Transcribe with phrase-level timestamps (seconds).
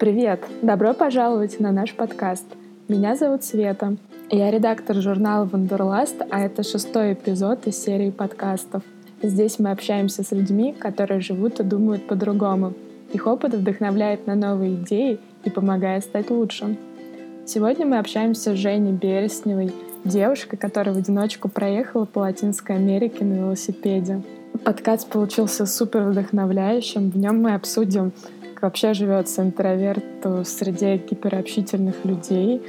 [0.00, 0.46] Привет!
[0.62, 2.46] Добро пожаловать на наш подкаст.
[2.88, 3.98] Меня зовут Света.
[4.30, 8.82] Я редактор журнала «Wanderlust», а это шестой эпизод из серии подкастов.
[9.22, 12.72] Здесь мы общаемся с людьми, которые живут и думают по-другому.
[13.12, 16.78] Их опыт вдохновляет на новые идеи и помогает стать лучше.
[17.44, 19.70] Сегодня мы общаемся с Женей Бересневой,
[20.06, 24.22] девушкой, которая в одиночку проехала по Латинской Америке на велосипеде.
[24.64, 27.10] Подкаст получился супер вдохновляющим.
[27.10, 28.12] В нем мы обсудим
[28.62, 32.62] вообще живется интроверту в среде гиперобщительных людей,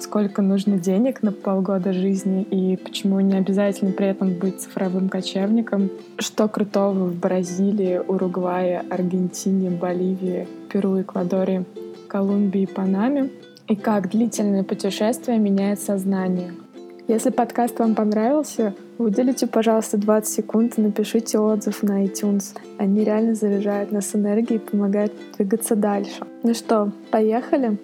[0.00, 2.42] сколько нужно денег на полгода жизни?
[2.42, 9.70] И почему не обязательно при этом быть цифровым кочевником, что крутого в Бразилии, Уругвае, Аргентине,
[9.70, 11.64] Боливии, Перу, Эквадоре,
[12.08, 13.30] Колумбии Панаме,
[13.66, 16.52] и как длительное путешествие меняет сознание—
[17.06, 22.56] если подкаст вам понравился, выделите, пожалуйста, 20 секунд и напишите отзыв на iTunes.
[22.78, 26.24] Они реально заряжают нас энергией и помогают двигаться дальше.
[26.42, 27.78] Ну что, поехали?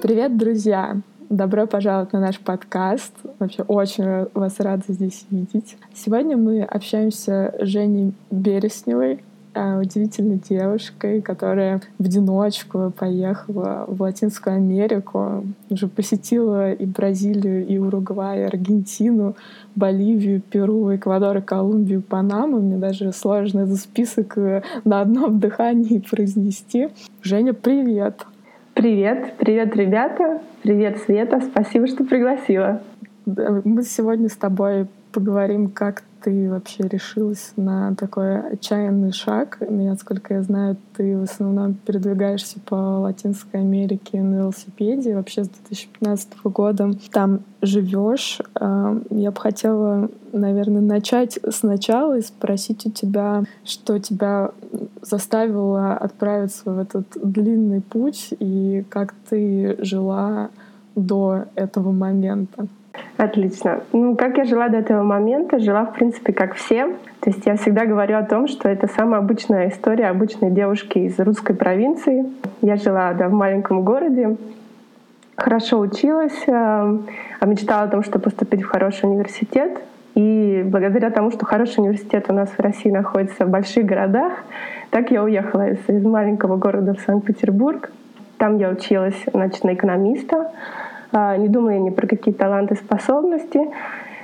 [0.00, 1.00] Привет, друзья!
[1.28, 3.12] Добро пожаловать на наш подкаст.
[3.38, 5.76] Вообще очень вас рада здесь видеть.
[5.92, 9.22] Сегодня мы общаемся с Женей Бересневой,
[9.80, 18.40] удивительной девушкой, которая в одиночку поехала в Латинскую Америку, уже посетила и Бразилию, и Уругвай,
[18.40, 19.36] и Аргентину,
[19.74, 22.60] Боливию, Перу, Эквадор, Колумбию, Панаму.
[22.60, 26.88] Мне даже сложно этот список э, на одном дыхании произнести.
[27.22, 28.26] Женя, привет!
[28.74, 32.80] Привет, привет, ребята, привет, Света, спасибо, что пригласила.
[33.26, 39.58] Мы сегодня с тобой поговорим, как ты вообще решилась на такой отчаянный шаг?
[39.60, 45.14] Насколько я знаю, ты в основном передвигаешься по Латинской Америке на велосипеде.
[45.14, 48.40] Вообще с 2015 года там живешь.
[48.60, 54.50] Эм, я бы хотела, наверное, начать сначала и спросить у тебя, что тебя
[55.02, 60.50] заставило отправиться в этот длинный путь и как ты жила
[60.94, 62.66] до этого момента.
[63.16, 63.80] Отлично.
[63.92, 65.58] Ну, как я жила до этого момента?
[65.58, 66.86] Жила, в принципе, как все.
[67.20, 71.18] То есть я всегда говорю о том, что это самая обычная история обычной девушки из
[71.18, 72.26] русской провинции.
[72.62, 74.36] Я жила да, в маленьком городе,
[75.36, 79.80] хорошо училась, э, а мечтала о том, чтобы поступить в хороший университет.
[80.14, 84.32] И благодаря тому, что хороший университет у нас в России находится в больших городах,
[84.90, 87.90] так я уехала из, из маленького города в Санкт-Петербург.
[88.36, 90.50] Там я училась значит, на экономиста.
[91.12, 93.60] А, не думала я ни про какие таланты, способности.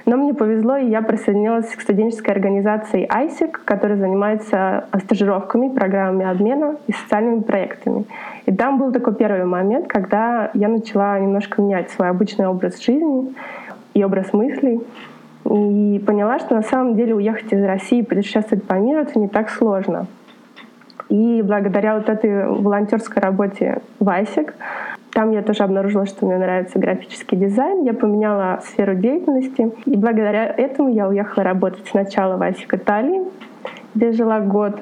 [0.07, 6.77] Но мне повезло, и я присоединилась к студенческой организации ISIC, которая занимается стажировками, программами обмена
[6.87, 8.05] и социальными проектами.
[8.45, 13.35] И там был такой первый момент, когда я начала немножко менять свой обычный образ жизни
[13.95, 14.83] и образ мыслей.
[15.51, 19.29] И поняла, что на самом деле уехать из России и путешествовать по миру— это не
[19.29, 20.07] так сложно.
[21.09, 24.53] И благодаря вот этой волонтерской работе в ISIC
[25.15, 27.85] там я тоже обнаружила, что мне нравится графический дизайн.
[27.85, 29.71] Я поменяла сферу деятельности.
[29.85, 33.23] И благодаря этому я уехала работать сначала в Асик Италии,
[33.95, 34.81] где жила год,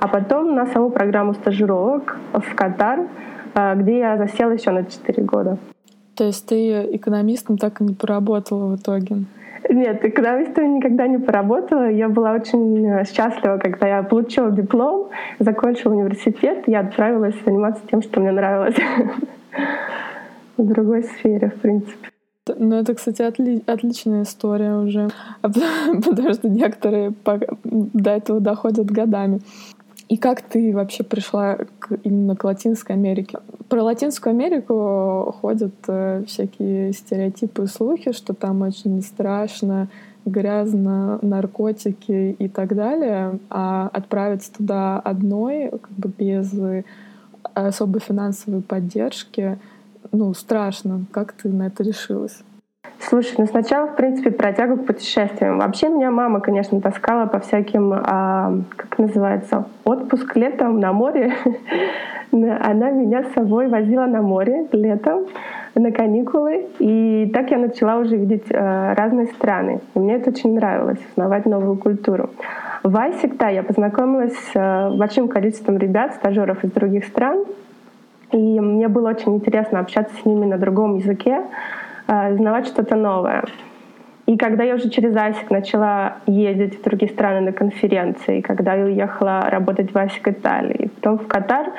[0.00, 3.06] а потом на саму программу стажировок в Катар,
[3.54, 5.58] а, где я засела еще на 4 года.
[6.16, 9.18] То есть ты экономистом так и не поработала в итоге?
[9.68, 11.90] Нет, экономистом никогда не поработала.
[11.90, 18.02] Я была очень э, счастлива, когда я получила диплом, закончила университет, я отправилась заниматься тем,
[18.02, 18.76] что мне нравилось.
[20.58, 22.10] в другой сфере, в принципе.
[22.56, 25.08] Ну, это, кстати, отли отличная история уже,
[25.42, 27.12] потому что некоторые
[27.64, 29.40] до этого доходят годами.
[30.08, 33.40] И как ты вообще пришла к, именно к Латинской Америке?
[33.68, 39.88] Про Латинскую Америку ходят э, всякие стереотипы и слухи, что там очень страшно,
[40.24, 46.54] грязно, наркотики и так далее, а отправиться туда одной, как бы без
[47.54, 49.58] особой финансовой поддержки,
[50.10, 51.04] ну, страшно.
[51.12, 52.38] Как ты на это решилась?
[53.08, 55.58] Слушай, ну сначала, в принципе, про тягу к путешествиям.
[55.58, 61.32] Вообще меня мама, конечно, таскала по всяким, а, как называется, отпуск летом на море.
[62.32, 65.24] Она меня с собой возила на море летом
[65.74, 66.66] на каникулы.
[66.80, 69.80] И так я начала уже видеть а, разные страны.
[69.94, 72.28] И мне это очень нравилось, узнавать новую культуру.
[72.82, 72.92] В
[73.38, 77.44] да, я познакомилась с э, большим количеством ребят, стажеров из других стран,
[78.30, 81.42] и мне было очень интересно общаться с ними на другом языке,
[82.08, 83.44] узнавать что-то новое.
[84.26, 88.84] И когда я уже через ASIC начала ездить в другие страны на конференции, когда я
[88.84, 91.72] уехала работать в ASIC Италии, потом в Катар,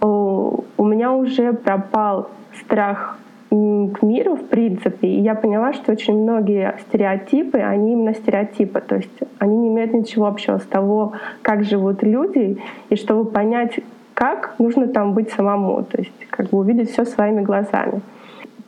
[0.00, 2.30] у меня уже пропал
[2.62, 3.18] страх
[3.50, 8.96] к миру, в принципе, и я поняла, что очень многие стереотипы, они именно стереотипы, то
[8.96, 12.58] есть они не имеют ничего общего с того, как живут люди,
[12.90, 13.80] и чтобы понять,
[14.14, 18.00] как, нужно там быть самому, то есть как бы увидеть все своими глазами.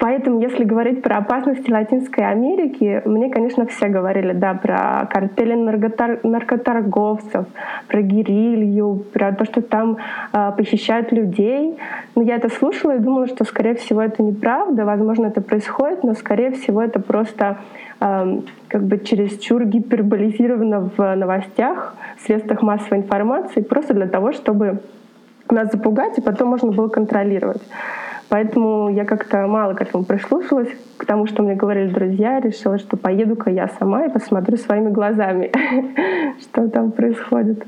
[0.03, 7.47] Поэтому, если говорить про опасности Латинской Америки, мне, конечно, все говорили, да, про картели наркоторговцев,
[7.87, 9.99] про герилью, про то, что там
[10.33, 11.79] э, похищают людей.
[12.17, 14.85] Но я это слушала и думала, что, скорее всего, это неправда.
[14.85, 17.59] Возможно, это происходит, но, скорее всего, это просто
[18.01, 24.81] э, как бы чересчур гиперболизировано в новостях, в средствах массовой информации, просто для того, чтобы
[25.49, 27.63] нас запугать, и потом можно было контролировать.
[28.29, 32.97] Поэтому я как-то мало к этому прислушалась, к тому, что мне говорили друзья, решила, что
[32.97, 35.53] поеду-ка я сама и посмотрю своими глазами,
[36.41, 37.65] что там происходит.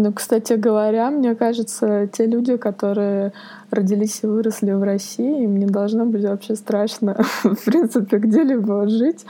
[0.00, 3.32] Ну, кстати говоря, мне кажется, те люди, которые
[3.72, 9.26] родились и выросли в России, им не должно быть вообще страшно, в принципе, где-либо жить.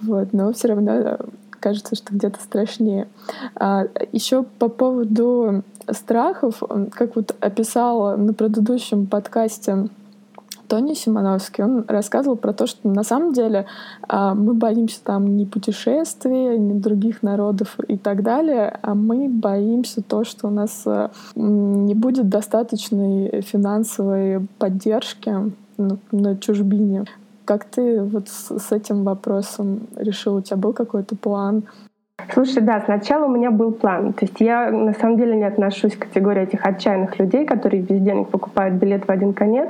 [0.00, 0.32] Вот.
[0.32, 1.18] Но все равно
[1.60, 3.08] кажется, что где-то страшнее.
[3.54, 6.62] А, еще по поводу страхов,
[6.92, 9.88] как вот описала на предыдущем подкасте
[10.70, 13.66] Тони Симоновский, он рассказывал про то, что на самом деле
[14.06, 20.00] а, мы боимся там не путешествий, не других народов и так далее, а мы боимся
[20.00, 27.04] то, что у нас а, не будет достаточной финансовой поддержки на чужбине.
[27.50, 30.36] Как ты вот с этим вопросом решил?
[30.36, 31.64] У тебя был какой-то план?
[32.32, 34.12] Слушай, да, сначала у меня был план.
[34.12, 38.00] То есть я на самом деле не отношусь к категории этих отчаянных людей, которые без
[38.00, 39.68] денег покупают билет в один конец.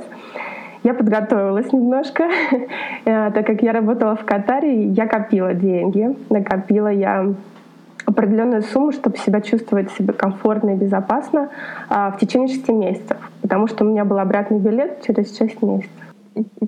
[0.83, 2.25] Я подготовилась немножко,
[3.07, 7.33] э, так как я работала в Катаре, я копила деньги, накопила я
[8.05, 11.49] определенную сумму, чтобы себя чувствовать себя комфортно и безопасно
[11.89, 16.10] а, в течение шести месяцев, потому что у меня был обратный билет через шесть месяцев.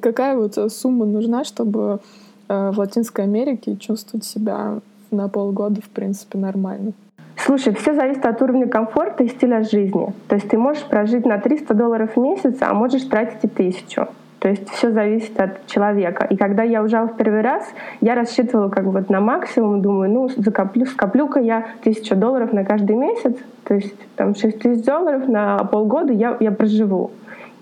[0.01, 2.01] Какая вот э, сумма нужна, чтобы
[2.49, 4.81] э, в Латинской Америке чувствовать себя
[5.11, 6.93] на полгода, в принципе, нормально?
[7.37, 10.13] Слушай, все зависит от уровня комфорта и стиля жизни.
[10.29, 14.09] То есть ты можешь прожить на 300 долларов в месяц, а можешь тратить и тысячу.
[14.43, 16.27] То есть все зависит от человека.
[16.29, 17.65] И когда я уезжала в первый раз,
[18.01, 22.97] я рассчитывала как бы на максимум, думаю, ну, закоплю, скоплю-ка я тысячу долларов на каждый
[22.97, 27.13] месяц, то есть там 6 тысяч долларов на полгода я, я проживу.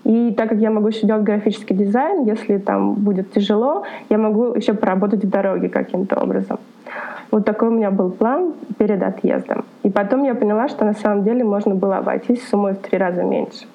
[0.03, 4.53] И так как я могу еще делать графический дизайн, если там будет тяжело, я могу
[4.55, 6.59] еще поработать в дороге каким-то образом.
[7.29, 9.63] Вот такой у меня был план перед отъездом.
[9.83, 13.23] И потом я поняла, что на самом деле можно было обойтись суммой в три раза
[13.23, 13.65] меньше.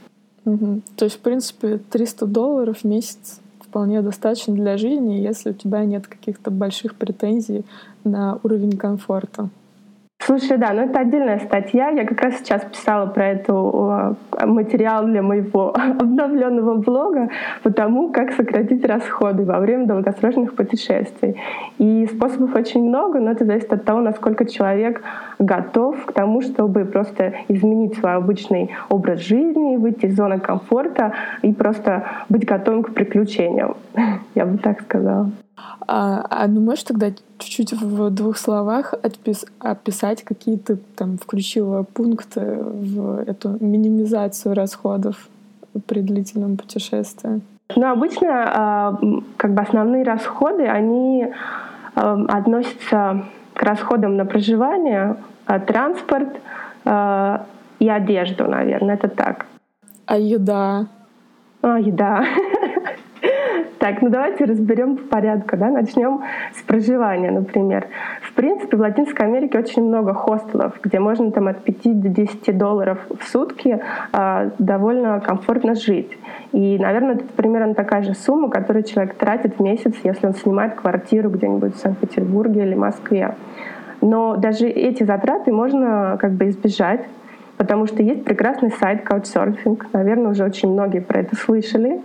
[0.44, 0.82] Угу.
[0.96, 5.84] То есть, в принципе, 300 долларов в месяц вполне достаточно для жизни, если у тебя
[5.84, 7.64] нет каких-то больших претензий
[8.04, 9.48] на уровень комфорта.
[10.26, 11.90] Слушай, да, ну это отдельная статья.
[11.90, 17.28] Я как раз сейчас писала про эту материал для моего обновленного блога
[17.62, 21.36] по тому, как сократить расходы во время долгосрочных путешествий.
[21.78, 25.00] И способов очень много, но это зависит от того, насколько человек
[25.38, 31.12] готов к тому, чтобы просто изменить свой обычный образ жизни, выйти из зоны комфорта
[31.42, 33.76] и просто быть готовым к приключениям.
[34.34, 35.30] Я бы так сказала.
[35.88, 41.82] А, а ну можешь тогда чуть-чуть в двух словах отпис, описать, какие ты там включила
[41.82, 45.28] пункты в эту минимизацию расходов
[45.86, 47.40] при длительном путешествии?
[47.74, 48.98] Ну, обычно а,
[49.36, 51.26] как бы основные расходы, они
[51.94, 53.24] а, относятся
[53.54, 55.16] к расходам на проживание,
[55.46, 56.28] а, транспорт
[57.78, 59.46] и одежду, наверное, это так.
[60.06, 60.86] А еда?
[61.62, 62.24] А, еда.
[63.78, 65.56] Так, ну давайте разберем по порядку.
[65.56, 65.70] Да?
[65.70, 66.22] Начнем
[66.54, 67.88] с проживания, например.
[68.22, 72.56] В принципе, в Латинской Америке очень много хостелов, где можно там от 5 до 10
[72.56, 73.80] долларов в сутки
[74.12, 76.16] э, довольно комфортно жить.
[76.52, 80.74] И, наверное, это примерно такая же сумма, которую человек тратит в месяц, если он снимает
[80.74, 83.34] квартиру где-нибудь в Санкт-Петербурге или Москве.
[84.00, 87.04] Но даже эти затраты можно как бы избежать,
[87.56, 89.82] потому что есть прекрасный сайт Couchsurfing.
[89.92, 92.00] Наверное, уже очень многие про это слышали.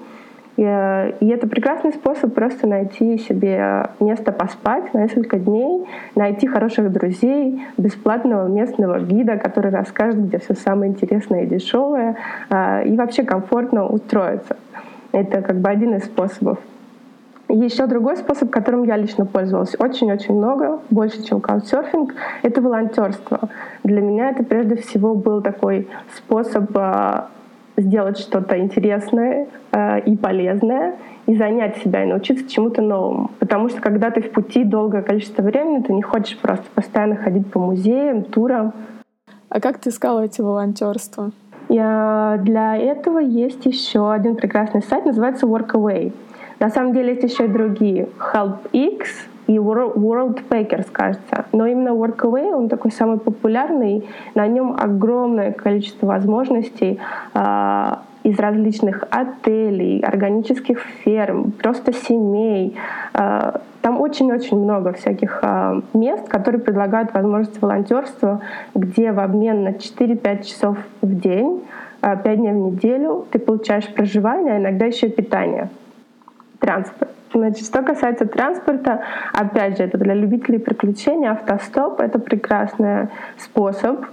[0.57, 6.91] Э, и это прекрасный способ просто найти себе место поспать на несколько дней, найти хороших
[6.91, 12.17] друзей, бесплатного местного гида, который расскажет, где все самое интересное и дешевое,
[12.49, 14.57] э, и вообще комфортно устроиться.
[15.11, 16.59] Это как бы один из способов.
[17.49, 23.49] Еще другой способ, которым я лично пользовалась очень-очень много, больше, чем каучсерфинг, это волонтерство.
[23.83, 27.23] Для меня это прежде всего был такой способ э,
[27.77, 33.31] сделать что-то интересное э, и полезное, и занять себя, и научиться чему-то новому.
[33.39, 37.47] Потому что когда ты в пути долгое количество времени, ты не хочешь просто постоянно ходить
[37.51, 38.73] по музеям, турам.
[39.49, 41.31] А как ты искала эти волонтерства?
[41.69, 46.13] Я, для этого есть еще один прекрасный сайт, называется Workaway.
[46.59, 48.09] На самом деле есть еще и другие.
[48.19, 49.05] HelpX,
[49.47, 51.45] и World Packers, кажется.
[51.51, 56.99] Но именно Workaway, он такой самый популярный, на нем огромное количество возможностей
[57.33, 57.93] э,
[58.23, 62.75] из различных отелей, органических ферм, просто семей.
[63.13, 68.41] Э, там очень-очень много всяких э, мест, которые предлагают возможность волонтерства,
[68.75, 71.63] где в обмен на 4-5 часов в день,
[72.01, 75.69] э, 5 дней в неделю ты получаешь проживание, а иногда еще питание,
[76.61, 77.11] транспорт.
[77.33, 79.03] Значит, что касается транспорта,
[79.33, 81.27] опять же, это для любителей приключений.
[81.27, 84.05] Автостоп— это прекрасный способ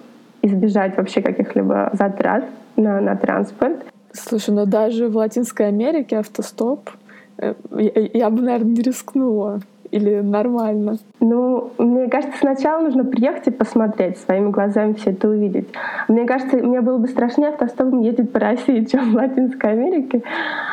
[0.43, 2.45] избежать вообще каких-либо затрат
[2.77, 3.85] на, на транспорт.
[4.13, 6.91] Слушай, но даже в Латинской Америке автостоп
[7.39, 9.61] э, я, я бы, наверное, не рискнула.
[9.91, 10.97] Или нормально?
[11.21, 15.69] Ну, мне кажется, сначала нужно приехать и посмотреть, своими глазами все это увидеть.
[16.09, 20.23] Мне кажется, мне было бы страшнее автостопом ездить по России, чем в Латинской Америке.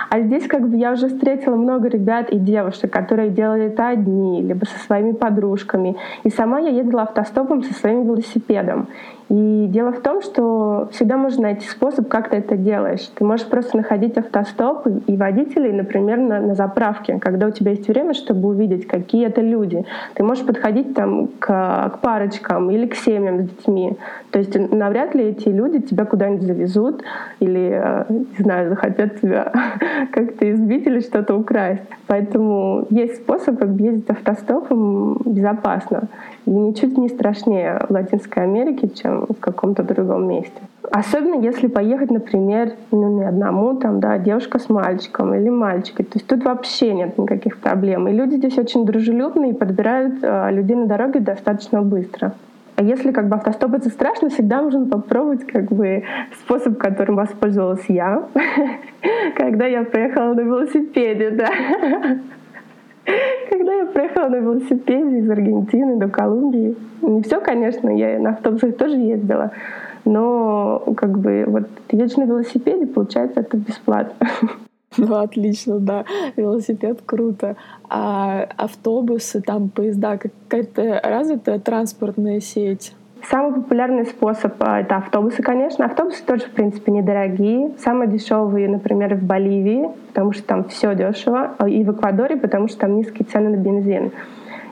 [0.09, 4.41] А здесь как бы я уже встретила много ребят и девушек, которые делали это одни,
[4.41, 5.95] либо со своими подружками.
[6.23, 8.87] И сама я ездила автостопом со своим велосипедом.
[9.29, 13.09] И дело в том, что всегда можно найти способ, как ты это делаешь.
[13.15, 17.87] Ты можешь просто находить автостоп и водителей, например, на, на заправке, когда у тебя есть
[17.87, 19.83] время, чтобы увидеть, какие это люди.
[20.13, 23.97] Ты можешь подходить там к, к парочкам или к семьям с детьми.
[24.29, 27.01] То есть навряд ли эти люди тебя куда-нибудь завезут
[27.39, 29.51] или, не знаю, захотят тебя
[30.11, 31.81] как-то избить или что-то украсть.
[32.05, 33.69] Поэтому есть способ, как
[34.07, 36.09] автостопом безопасно.
[36.45, 40.61] И ничуть не страшнее в Латинской Америке, чем в каком-то другом месте.
[40.91, 46.05] Особенно если поехать, например, ну, не одному, там, да, девушка с мальчиком или мальчиком.
[46.05, 48.07] То есть тут вообще нет никаких проблем.
[48.07, 52.33] И люди здесь очень дружелюбные и подбирают э, людей на дороге достаточно быстро.
[52.75, 56.03] А если как бы автостоп это страшно, всегда нужно попробовать как бы
[56.43, 58.27] способ, которым воспользовалась я,
[59.37, 61.49] когда я поехала на велосипеде, да.
[63.49, 68.75] Когда я проехала на велосипеде из Аргентины до Колумбии, не все, конечно, я на автобусах
[68.77, 69.51] тоже ездила,
[70.05, 74.27] но как бы вот едешь на велосипеде, получается, это бесплатно.
[74.97, 76.05] Ну, отлично, да.
[76.37, 77.57] Велосипед круто.
[77.89, 82.93] А автобусы, там поезда, какая-то развитая транспортная сеть?
[83.29, 85.85] Самый популярный способ а,— это автобусы, конечно.
[85.85, 87.71] Автобусы тоже, в принципе, недорогие.
[87.79, 92.67] Самые дешевые, например, в Боливии, потому что там все дешево, а, и в Эквадоре, потому
[92.67, 94.11] что там низкие цены на бензин.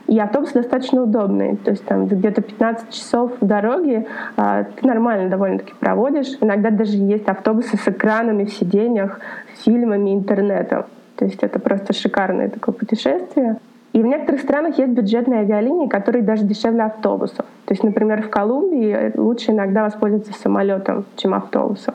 [0.06, 1.56] И автобусы достаточно удобные.
[1.56, 4.06] То есть там где-то 15 часов в дороге
[4.36, 6.36] а, ты нормально довольно-таки проводишь.
[6.40, 9.18] Иногда даже есть автобусы с экранами в сиденьях,
[9.64, 10.84] фильмами, интернетом.
[11.16, 13.56] То есть это просто шикарное такое путешествие.
[13.94, 17.46] И в некоторых странах есть бюджетные авиалинии, которые даже дешевле автобусов.
[17.64, 21.94] То есть, например, в Колумбии лучше иногда воспользоваться самолетом, чем автобусом.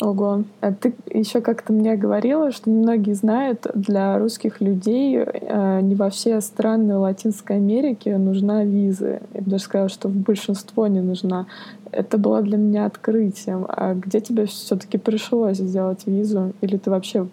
[0.00, 0.44] Ого.
[0.62, 6.08] А ты еще как-то мне говорила, что многие знают, для русских людей э, не во
[6.08, 9.20] все страны Латинской Америки нужна виза.
[9.34, 11.46] Я бы даже сказала, что в большинство не нужна.
[11.92, 13.66] Это было для меня открытием.
[13.68, 16.52] А где тебе все-таки пришлось сделать визу?
[16.62, 17.26] Или ты вообще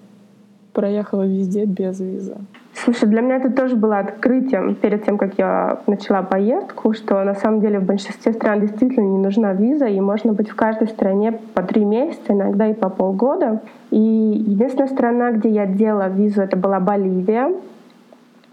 [0.74, 2.36] проехала везде без визы?
[2.76, 7.36] Слушай, для меня это тоже было открытием перед тем, как я начала поездку, что на
[7.36, 11.40] самом деле в большинстве стран действительно не нужна виза, и можно быть в каждой стране
[11.54, 13.62] по три месяца, иногда и по полгода.
[13.92, 17.54] И единственная страна, где я делала визу, это была Боливия,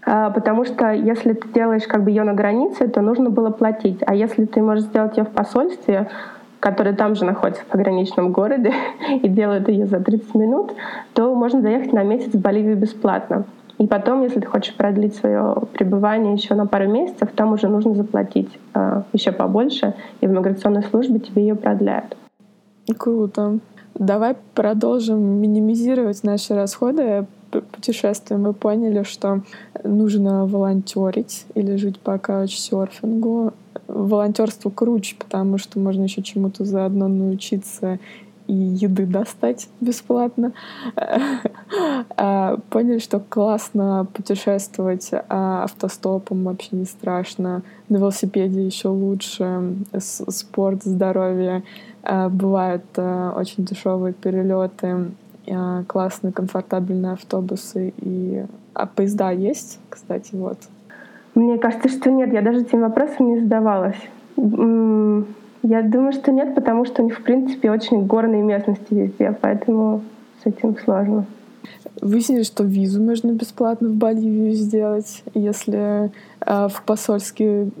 [0.05, 4.03] а, потому что если ты делаешь как бы ее на границе, то нужно было платить.
[4.05, 6.09] А если ты можешь сделать ее в посольстве,
[6.59, 8.71] который там же находится в пограничном городе
[9.09, 10.73] и делают ее за 30 минут,
[11.13, 13.45] то можно заехать на месяц в Боливию бесплатно.
[13.77, 17.95] И потом, если ты хочешь продлить свое пребывание еще на пару месяцев, там уже нужно
[17.95, 22.15] заплатить э, еще побольше, и в миграционной службе тебе ее продляют.
[22.97, 23.59] Круто.
[23.95, 28.37] Давай продолжим минимизировать наши расходы путешествия.
[28.37, 29.41] Мы поняли, что
[29.83, 33.53] нужно волонтерить или жить по каучсерфингу.
[33.87, 37.99] Волонтерство круче, потому что можно еще чему-то заодно научиться
[38.51, 40.51] и еды достать бесплатно.
[42.17, 47.61] А, поняли, что классно путешествовать а автостопом, вообще не страшно.
[47.87, 49.75] На велосипеде еще лучше.
[49.97, 51.63] Спорт, здоровье.
[52.03, 55.11] А, бывают очень дешевые перелеты,
[55.87, 57.93] классные, комфортабельные автобусы.
[57.97, 58.45] И...
[58.73, 60.57] А поезда есть, кстати, вот?
[61.35, 62.33] Мне кажется, что нет.
[62.33, 64.01] Я даже этим вопросом не задавалась.
[65.63, 70.01] Я думаю, что нет, потому что у них, в принципе, очень горные местности везде, поэтому
[70.43, 71.25] с этим сложно.
[72.01, 77.71] Выяснили, что визу можно бесплатно в Боливию сделать, если э, в посольский,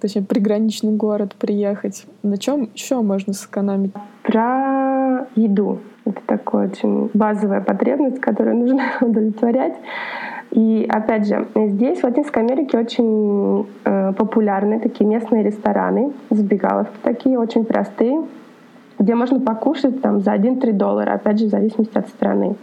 [0.00, 2.06] точнее, приграничный город приехать.
[2.22, 3.92] На чем еще можно сэкономить?
[4.22, 5.80] Про еду.
[6.06, 9.74] Это такая очень базовая потребность, которую нужно удовлетворять.
[10.50, 17.38] И опять же, здесь, в Латинской Америке, очень э, популярны такие местные рестораны, забегаловки такие,
[17.38, 18.24] очень простые,
[18.98, 22.56] где можно покушать там, за 1-3 доллара, опять же, в зависимости от страны.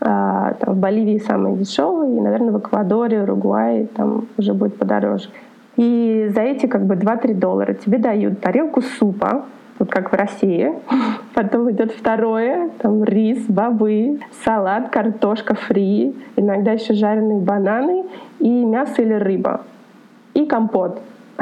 [0.00, 5.28] А, там, в Боливии самые дешевые, и, наверное, в Эквадоре, Уругвае там уже будет подороже.
[5.76, 9.44] И за эти как бы 2-3 доллара тебе дают тарелку супа,
[9.80, 10.72] вот как в России.
[11.34, 18.04] Потом идет второе, там рис, бобы, салат, картошка фри, иногда еще жареные бананы
[18.38, 19.62] и мясо или рыба.
[20.34, 21.00] И компот.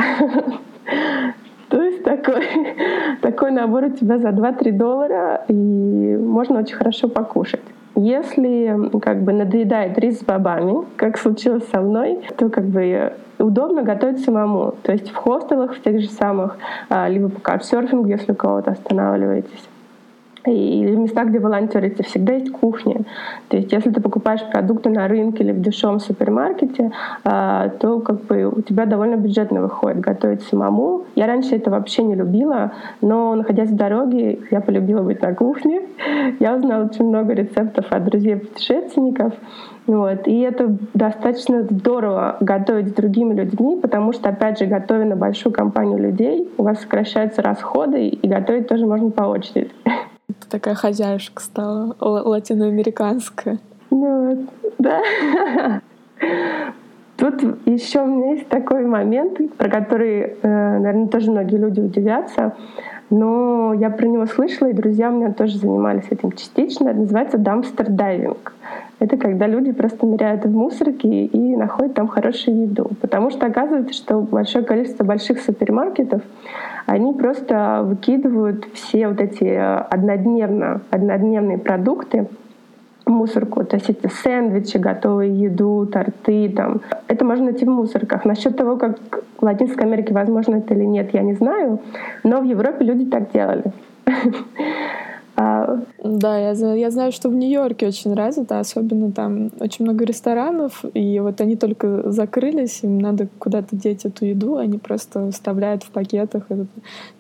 [1.69, 2.47] То есть такой,
[3.21, 7.61] такой набор у тебя за 2-3 доллара, и можно очень хорошо покушать.
[8.01, 13.83] Если как бы надоедает рис с бобами, как случилось со мной, то как бы удобно
[13.83, 14.75] готовить самому.
[14.85, 18.71] То есть в хостелах, в тех же самых, а, либо по каучсерфингу, если у кого-то
[18.71, 19.69] останавливаетесь
[20.45, 23.03] или в местах, где волонтерите, всегда есть кухня.
[23.49, 26.93] То есть если ты покупаешь продукты на рынке или в дешевом супермаркете,
[27.25, 31.05] а, то как бы у тебя довольно бюджетно выходит готовить самому.
[31.15, 35.83] Я раньше это вообще не любила, но находясь в дороге, я полюбила быть на кухне.
[36.41, 39.33] Я узнала очень много рецептов от друзей-путешественников.
[39.87, 40.29] Вот.
[40.29, 45.53] И это достаточно здорово готовить с другими людьми, потому что, опять же, готовя на большую
[45.53, 49.71] компанию людей, у вас сокращаются расходы, и готовить тоже можно по очереди.
[50.29, 53.59] Ты такая хозяюшка стала, латиноамериканская.
[53.91, 54.47] Ну,
[54.79, 55.03] да.
[57.19, 62.55] Тут еще у меня есть такой момент, про который, э, наверное, тоже многие люди удивятся,
[63.11, 66.91] но я про него слышала, и друзья у меня тоже занимались этим частично.
[66.91, 68.55] Это называется дамстер дайвинг.
[69.01, 72.91] Это когда люди просто ныряют в мусорки и находят там хорошую еду.
[73.01, 76.23] Потому что оказывается, что большое количество больших супермаркетов,
[76.87, 82.29] они просто выкидывают все вот эти однодневно, однодневные продукты
[83.09, 83.63] мусорку.
[83.63, 86.49] Эти сэндвичи, готовую еду, торты.
[86.51, 86.81] Там.
[87.09, 88.25] Это можно найти в мусорках.
[88.25, 88.99] Насчет того, как
[89.39, 91.81] в Латинской Америке возможно это или нет, я не знаю.
[92.25, 93.65] Но в Европе люди так делали.
[95.41, 100.85] А, да, я, я знаю, что в Нью-Йорке очень развито, особенно там очень много ресторанов,
[100.95, 105.91] и вот они только закрылись, им надо куда-то деть эту еду, они просто вставляют в
[105.91, 106.67] пакетах, и ты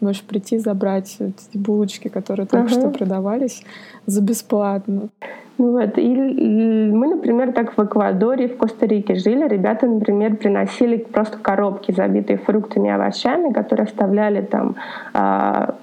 [0.01, 2.81] можешь прийти забрать эти булочки, которые только uh-huh.
[2.81, 3.63] что продавались,
[4.07, 5.11] за бесплатно.
[5.57, 5.97] Вот.
[5.97, 9.47] И мы, например, так в Эквадоре, в Коста-Рике жили.
[9.47, 14.77] Ребята, например, приносили просто коробки, забитые фруктами и овощами, которые оставляли там
[15.15, 15.75] а,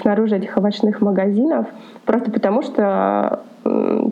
[0.00, 1.66] снаружи этих овощных магазинов,
[2.04, 3.40] просто потому что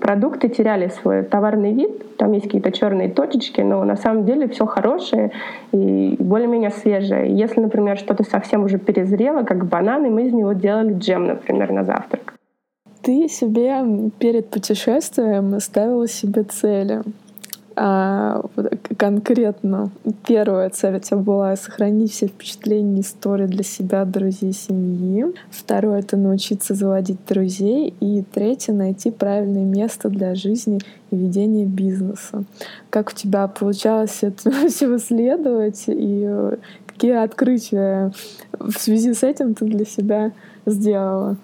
[0.00, 4.66] продукты теряли свой товарный вид, там есть какие-то черные точечки, но на самом деле все
[4.66, 5.30] хорошее
[5.72, 7.36] и более-менее свежее.
[7.36, 11.84] Если, например, что-то совсем уже перезрело, как бананы, мы из него делали джем, например, на
[11.84, 12.34] завтрак.
[13.02, 17.02] Ты себе перед путешествием ставила себе цели
[17.76, 18.44] а,
[18.96, 19.90] конкретно
[20.26, 25.26] первая цель у тебя была сохранить все впечатления истории для себя, друзей, семьи.
[25.50, 27.94] Второе— это научиться заводить друзей.
[28.00, 30.80] И третье— найти правильное место для жизни
[31.10, 32.44] и ведения бизнеса.
[32.90, 36.56] Как у тебя получалось это всего следовать и э,
[36.86, 38.12] какие открытия
[38.52, 40.32] в связи с этим ты для себя
[40.66, 41.36] сделала?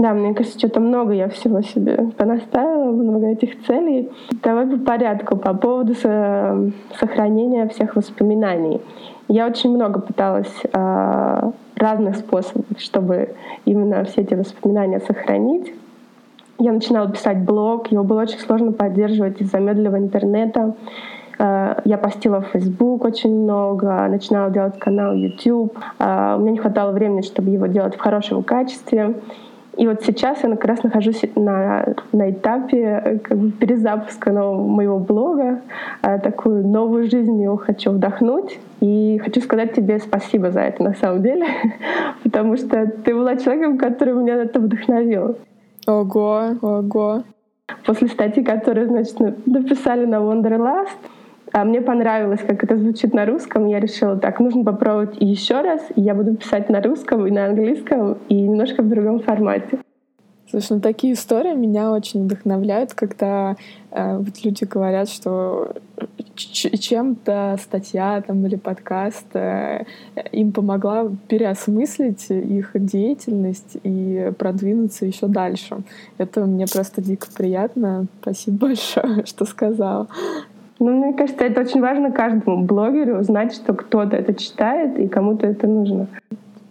[0.00, 4.10] Да, мне кажется, что-то много я всего себе понаставила, много этих целей.
[4.42, 5.92] Давай по порядку, по поводу
[6.98, 8.80] сохранения всех воспоминаний.
[9.28, 13.34] Я очень много пыталась э, разных способов, чтобы
[13.66, 15.70] именно все эти воспоминания сохранить.
[16.58, 20.76] Я начинала писать блог, его было очень сложно поддерживать из-за медленного интернета.
[21.38, 25.78] Э, я постила в Facebook очень много, начинала делать канал YouTube.
[25.98, 29.14] Э, у меня не хватало времени, чтобы его делать в хорошем качестве.
[29.80, 34.68] И вот сейчас я как раз нахожусь на, на этапе э, как бы перезапуска нового,
[34.68, 35.62] моего блога.
[36.02, 38.58] А, такую новую жизнь его хочу вдохнуть.
[38.82, 41.46] И хочу сказать тебе спасибо за это на самом деле,
[42.24, 45.38] потому что ты была человеком, который меня на это вдохновил.
[45.86, 47.22] Ого, ого.
[47.86, 50.98] После статьи, которую, значит, написали на Wonderlust,
[51.52, 53.66] а мне понравилось, как это звучит на русском.
[53.66, 55.80] Я решила, так, нужно попробовать еще раз.
[55.96, 59.78] Я буду писать на русском и на английском, и немножко в другом формате.
[60.50, 63.56] Слушай, ну такие истории меня очень вдохновляют, когда
[63.92, 65.74] э, вот люди говорят, что
[66.34, 69.84] чем-то статья там, или подкаст э,
[70.32, 75.82] им помогла переосмыслить их деятельность и продвинуться еще дальше.
[76.18, 78.06] Это мне просто дико приятно.
[78.20, 80.08] Спасибо большое, что сказала.
[80.80, 85.46] Ну, мне кажется, это очень важно каждому блогеру знать, что кто-то это читает и кому-то
[85.46, 86.08] это нужно.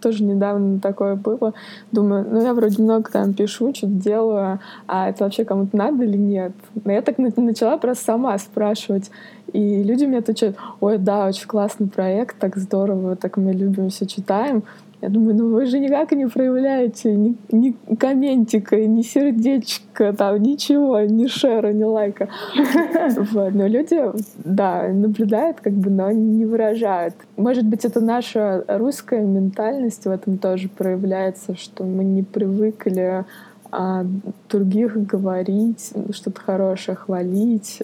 [0.00, 1.54] тоже недавно такое было.
[1.92, 6.16] Думаю, ну я вроде много там пишу, что-то делаю, а это вообще кому-то надо или
[6.16, 6.52] нет?
[6.84, 9.10] Но я так начала просто сама спрашивать.
[9.52, 14.06] И люди мне отвечают, ой, да, очень классный проект, так здорово, так мы любим, все
[14.06, 14.62] читаем.
[15.02, 21.00] Я думаю, ну вы же никак не проявляете ни, ни комментика, ни сердечка, там ничего,
[21.00, 22.28] ни шера, ни лайка.
[22.54, 23.98] Но люди,
[24.44, 27.14] да, наблюдают, как бы, но не выражают.
[27.38, 33.24] Может быть, это наша русская ментальность в этом тоже проявляется, что мы не привыкли
[33.72, 34.04] о
[34.50, 37.80] других говорить, что-то хорошее хвалить.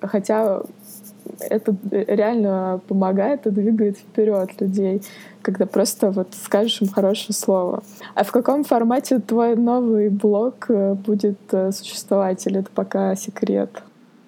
[0.00, 0.62] Хотя
[1.40, 5.02] это реально помогает и двигает вперед людей,
[5.42, 7.82] когда просто вот скажешь им хорошее слово.
[8.14, 13.82] А в каком формате твой новый блог э, будет э, существовать, или это пока секрет?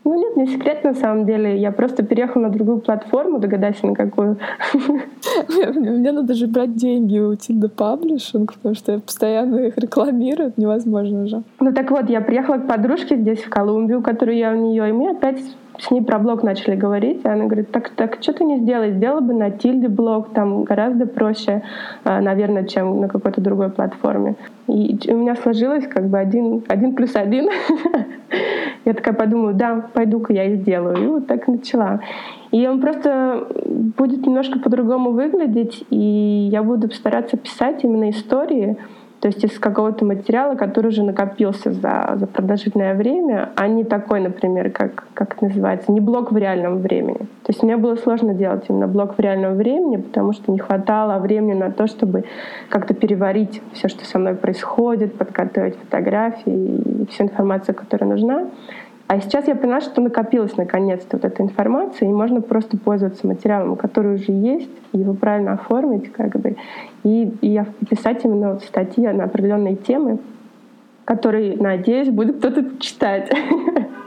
[0.07, 1.59] Ну нет, не секрет на самом деле.
[1.59, 4.39] Я просто переехала на другую платформу, догадайся, на какую.
[5.49, 11.27] Мне надо же брать деньги у Тинда Паблишинг, потому что я постоянно их рекламирую, невозможно
[11.27, 11.43] же.
[11.59, 14.93] Ну так вот, я приехала к подружке здесь, в Колумбию, которую я у нее, и
[14.93, 15.41] мы опять
[15.79, 18.93] с ней про блог начали говорить, и она говорит, так, так что ты не сделай,
[18.93, 21.63] сделала бы на Тильде блог, там гораздо проще,
[22.05, 24.37] а, наверное, чем на какой-то другой платформе.
[24.69, 27.49] И у меня сложилось как бы один, один плюс один.
[28.85, 30.97] Я такая подумаю, да, пойду-ка я и сделаю.
[30.97, 32.01] И вот так начала.
[32.53, 33.49] И он просто
[33.99, 38.77] будет немножко по-другому выглядеть, и я буду стараться писать именно истории,
[39.27, 44.21] то есть из какого-то материала, который уже накопился за, за продолжительное время, а не такой,
[44.21, 47.19] например, как, как это называется, не блок в реальном времени.
[47.19, 51.19] То есть мне было сложно делать именно блок в реальном времени, потому что не хватало
[51.19, 52.23] времени на то, чтобы
[52.69, 58.45] как-то переварить все, что со мной происходит, подготовить фотографии и всю информацию, которая нужна.
[59.09, 63.77] А сейчас я поняла, что накопилась наконец-то вот эта информация, и можно просто пользоваться материалом,
[63.77, 66.57] который уже есть, его правильно оформить, как бы,
[67.05, 70.19] и, и писать именно вот статьи на определенные темы,
[71.05, 73.31] которые, надеюсь, будет кто-то читать.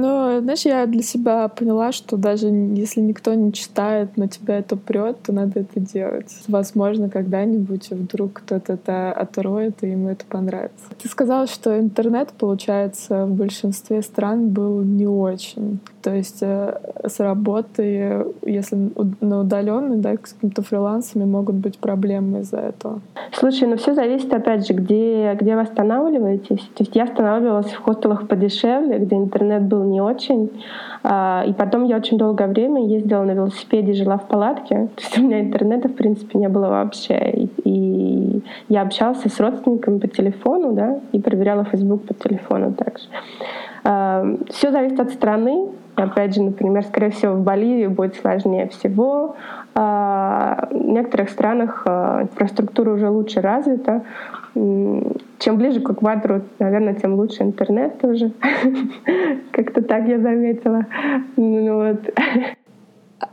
[0.00, 4.76] Ну, знаешь, я для себя поняла, что даже если никто не читает, но тебя это
[4.76, 6.32] прет, то надо это делать.
[6.48, 10.86] Возможно, когда-нибудь вдруг кто-то это отроет, и ему это понравится.
[11.02, 15.80] Ты сказала, что интернет, получается, в большинстве стран был не очень.
[16.02, 22.40] То есть э, с работой, если на удаленной, да, с какими-то фрилансами могут быть проблемы
[22.40, 23.00] из-за этого.
[23.32, 26.60] Слушай, ну все зависит, опять же, где, где вы останавливаетесь.
[26.74, 30.50] То есть я останавливалась в хостелах подешевле, где интернет был не очень.
[31.02, 34.88] А, и потом я очень долгое время ездила на велосипеде, жила в палатке.
[34.96, 37.48] То есть у меня интернета, в принципе, не было вообще.
[37.64, 43.04] И, я общался с родственниками по телефону, да, и проверяла Facebook по телефону также.
[43.84, 45.68] А, все зависит от страны.
[45.96, 49.36] Опять же, например, скорее всего, в Боливии будет сложнее всего.
[49.74, 54.02] А, в некоторых странах а, инфраструктура уже лучше развита.
[54.54, 58.32] Чем ближе к экватору, наверное, тем лучше интернет тоже.
[59.52, 60.86] Как-то так я заметила.
[61.36, 62.10] Ну, вот.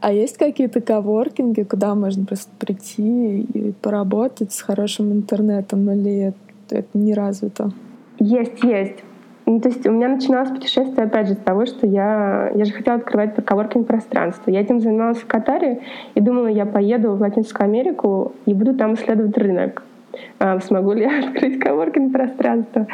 [0.01, 6.33] А есть какие-то коворкинги, куда можно просто прийти и поработать с хорошим интернетом, или
[6.69, 7.71] это не развито?
[8.19, 9.03] Есть, есть.
[9.47, 12.73] Ну, то есть у меня начиналось путешествие, опять же, с того, что я, я же
[12.73, 14.51] хотела открывать коворкинг пространство.
[14.51, 15.79] Я этим занималась в Катаре
[16.15, 19.83] и думала, я поеду в Латинскую Америку и буду там исследовать рынок.
[20.39, 22.87] А, смогу ли я открыть коворкинг пространство.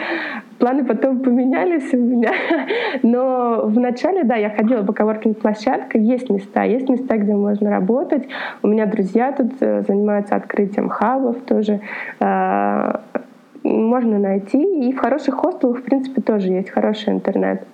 [0.59, 2.31] Планы потом поменялись у меня.
[3.01, 6.03] Но вначале, да, я ходила по коворкинг площадкам.
[6.03, 8.27] Есть места, есть места, где можно работать.
[8.61, 11.79] У меня друзья тут э, занимаются открытием хабов тоже
[12.19, 13.01] а,
[13.63, 14.87] можно найти.
[14.87, 17.65] И в хороших хостелах, в принципе, тоже есть хороший интернет.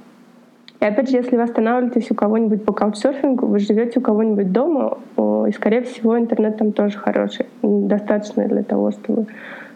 [0.80, 4.98] И опять же, если вы останавливаетесь у кого-нибудь по каучсерфингу, вы живете у кого-нибудь дома,
[5.48, 9.28] и, скорее всего, интернет там тоже хороший, достаточно для того, чтобы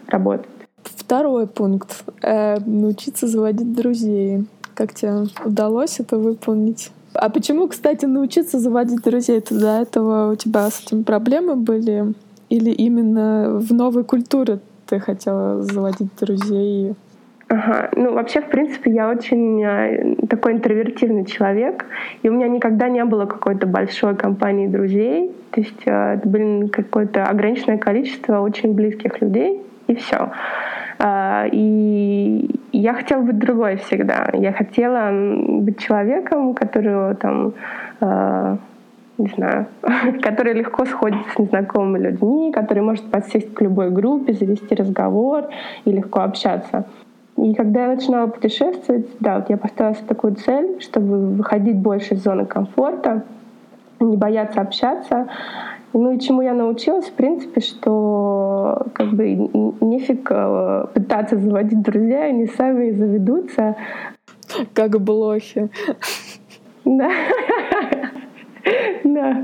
[0.06, 0.46] работать.
[0.82, 2.04] Второй пункт.
[2.22, 4.46] Э, научиться заводить друзей.
[4.74, 6.90] Как тебе удалось это выполнить?
[7.12, 9.38] А почему, кстати, научиться заводить друзей?
[9.38, 12.14] Это до этого у тебя с этим проблемы были?
[12.48, 16.94] Или именно в новой культуре ты хотела заводить друзей?
[17.48, 17.90] Ага.
[17.94, 21.84] Ну, вообще, в принципе, я очень э, такой интровертивный человек,
[22.22, 25.30] и у меня никогда не было какой-то большой компании друзей.
[25.50, 30.30] То есть э, это было какое-то ограниченное количество очень близких людей, и все.
[30.98, 34.30] А, и я хотела быть другой всегда.
[34.32, 37.52] Я хотела быть человеком, которого там
[38.00, 38.56] э,
[39.18, 39.66] не знаю,
[40.22, 45.48] который легко сходится с незнакомыми людьми, который может подсесть к любой группе, завести разговор
[45.84, 46.86] и легко общаться.
[47.36, 52.14] И когда я начинала путешествовать, да, вот я поставила себе такую цель, чтобы выходить больше
[52.14, 53.24] из зоны комфорта,
[54.00, 55.28] не бояться общаться.
[55.92, 59.34] Ну и чему я научилась, в принципе, что как бы
[59.80, 63.76] нефиг э, пытаться заводить друзья, они сами заведутся.
[64.72, 65.70] Как блохи.
[66.84, 67.10] Да.
[69.04, 69.42] Да.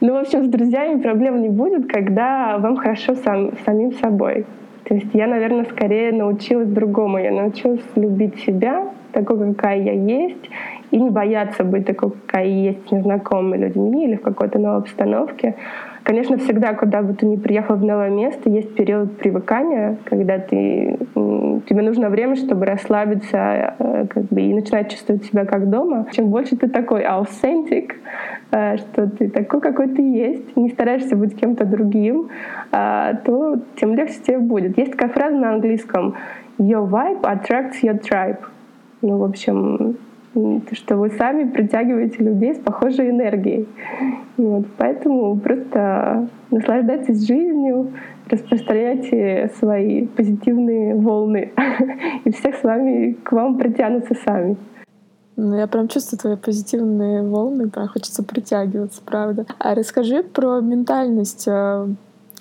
[0.00, 4.44] Ну, в общем, с друзьями проблем не будет, когда вам хорошо сам, самим собой.
[4.84, 7.18] То есть я, наверное, скорее научилась другому.
[7.18, 10.50] Я научилась любить себя, такой, какая я есть,
[10.90, 15.54] и не бояться быть такой, какая есть с незнакомыми людьми или в какой-то новой обстановке.
[16.06, 20.96] Конечно, всегда, куда бы ты ни приехал в новое место, есть период привыкания, когда ты,
[21.14, 26.06] тебе нужно время, чтобы расслабиться э, как бы, и начинать чувствовать себя как дома.
[26.12, 27.94] Чем больше ты такой authentic,
[28.52, 32.28] э, что ты такой, какой ты есть, не стараешься быть кем-то другим,
[32.70, 34.78] э, то тем легче тебе будет.
[34.78, 36.14] Есть такая фраза на английском
[36.58, 38.38] «Your vibe attracts your tribe».
[39.02, 39.96] Ну, в общем,
[40.72, 43.68] что вы сами притягиваете людей с похожей энергией.
[44.36, 47.92] Вот, поэтому просто наслаждайтесь жизнью,
[48.28, 51.52] распространяйте свои позитивные волны,
[52.24, 54.56] и всех с вами к вам притянутся сами.
[55.36, 59.44] Ну, я прям чувствую твои позитивные волны, прям хочется притягиваться, правда.
[59.58, 61.88] А расскажи про ментальность э,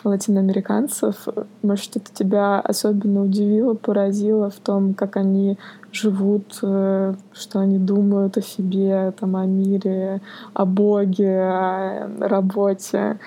[0.05, 1.27] латиноамериканцев.
[1.61, 5.57] Может, что-то тебя особенно удивило, поразило в том, как они
[5.95, 10.21] живут, э, что они думают о себе, там, о мире,
[10.53, 13.17] о Боге, о работе.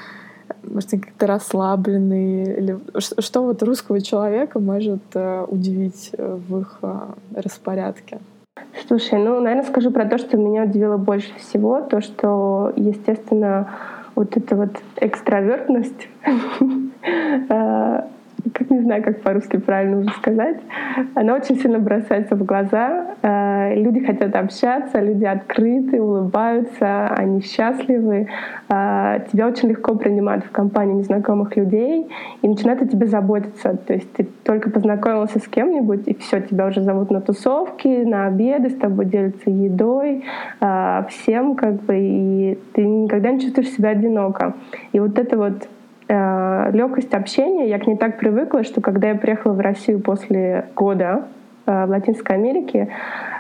[0.62, 2.58] Может, они как-то расслабленные?
[2.58, 6.78] Или что, что вот русского человека может э, удивить э, в их
[7.34, 8.18] распорядке?
[8.86, 13.70] Слушай, ну, наверное, скажу про то, что меня удивило больше всего, то, что, естественно,
[14.14, 16.08] вот эта вот экстравертность
[18.52, 20.58] как не знаю, как по-русски правильно уже сказать,
[21.14, 23.06] она очень сильно бросается в глаза.
[23.22, 28.28] Э, люди хотят общаться, люди открыты, улыбаются, они счастливы.
[28.68, 32.08] Э, тебя очень легко принимают в компании незнакомых людей
[32.42, 33.76] и начинают о тебе заботиться.
[33.76, 38.26] То есть ты только познакомился с кем-нибудь, и все, тебя уже зовут на тусовки, на
[38.26, 40.24] обеды, с тобой делятся едой,
[40.60, 44.54] э, всем как бы, и ты никогда не чувствуешь себя одиноко.
[44.92, 45.68] И вот это вот
[46.08, 50.66] э, легкость общения, я к ней так привыкла, что когда я приехала в Россию после
[50.74, 51.28] года
[51.66, 52.88] э, в Латинской Америке,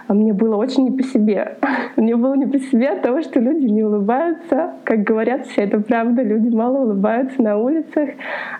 [0.08, 1.58] а мне было очень не по себе.
[1.96, 4.72] мне было не по себе от того, что люди не улыбаются.
[4.84, 8.08] Как говорят все, это правда, люди мало улыбаются на улицах.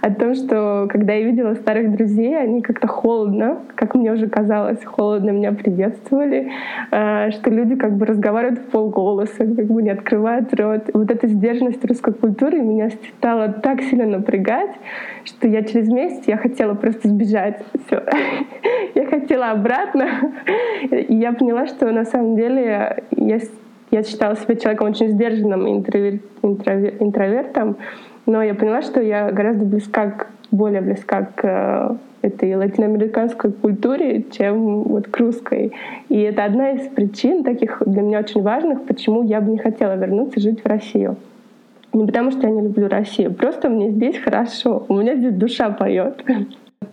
[0.02, 4.84] О том, что когда я видела старых друзей, они как-то холодно, как мне уже казалось,
[4.84, 6.50] холодно меня приветствовали.
[6.90, 10.90] А, что люди как бы разговаривают в полголоса, как бы не открывают рот.
[10.92, 14.72] Вот эта сдержанность русской культуры меня стала так сильно напрягать,
[15.24, 17.64] что я через месяц я хотела просто сбежать.
[17.86, 18.02] Все.
[18.94, 20.08] я хотела обратно.
[20.90, 23.38] И я поняла, что на самом деле я,
[23.90, 27.76] я считала себя человеком очень сдержанным интровер, интровер, интровертом,
[28.26, 34.24] но я поняла, что я гораздо близка к, более близка к э, этой латиноамериканской культуре,
[34.30, 35.72] чем вот к русской.
[36.08, 39.96] И это одна из причин таких для меня очень важных, почему я бы не хотела
[39.96, 41.16] вернуться жить в Россию.
[41.92, 45.70] Не потому, что я не люблю Россию, просто мне здесь хорошо, у меня здесь душа
[45.70, 46.22] поет.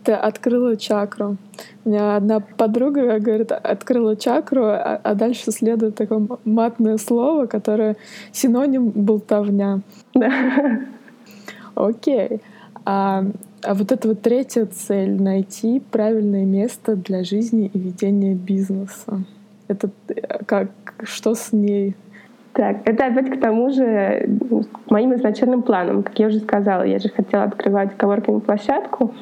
[0.03, 1.37] Ты открыла чакру.
[1.83, 7.95] У меня одна подруга говорит, открыла чакру, а, а дальше следует такое матное слово, которое
[8.31, 9.81] синоним болтовня.
[10.13, 10.31] Да.
[11.75, 12.41] Окей.
[12.85, 13.25] А,
[13.63, 19.23] а вот эта вот третья цель— найти правильное место для жизни и ведения бизнеса.
[19.67, 20.69] Это э, как,
[21.03, 21.95] что с ней?
[22.55, 24.29] Так, это опять к тому же,
[24.87, 26.03] к моим изначальным планам.
[26.03, 29.13] Как я уже сказала, я же хотела открывать коворкинг-площадку,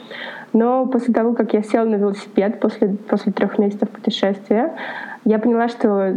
[0.53, 4.75] но после того, как я села на велосипед после, после трех месяцев путешествия,
[5.25, 6.13] я поняла, что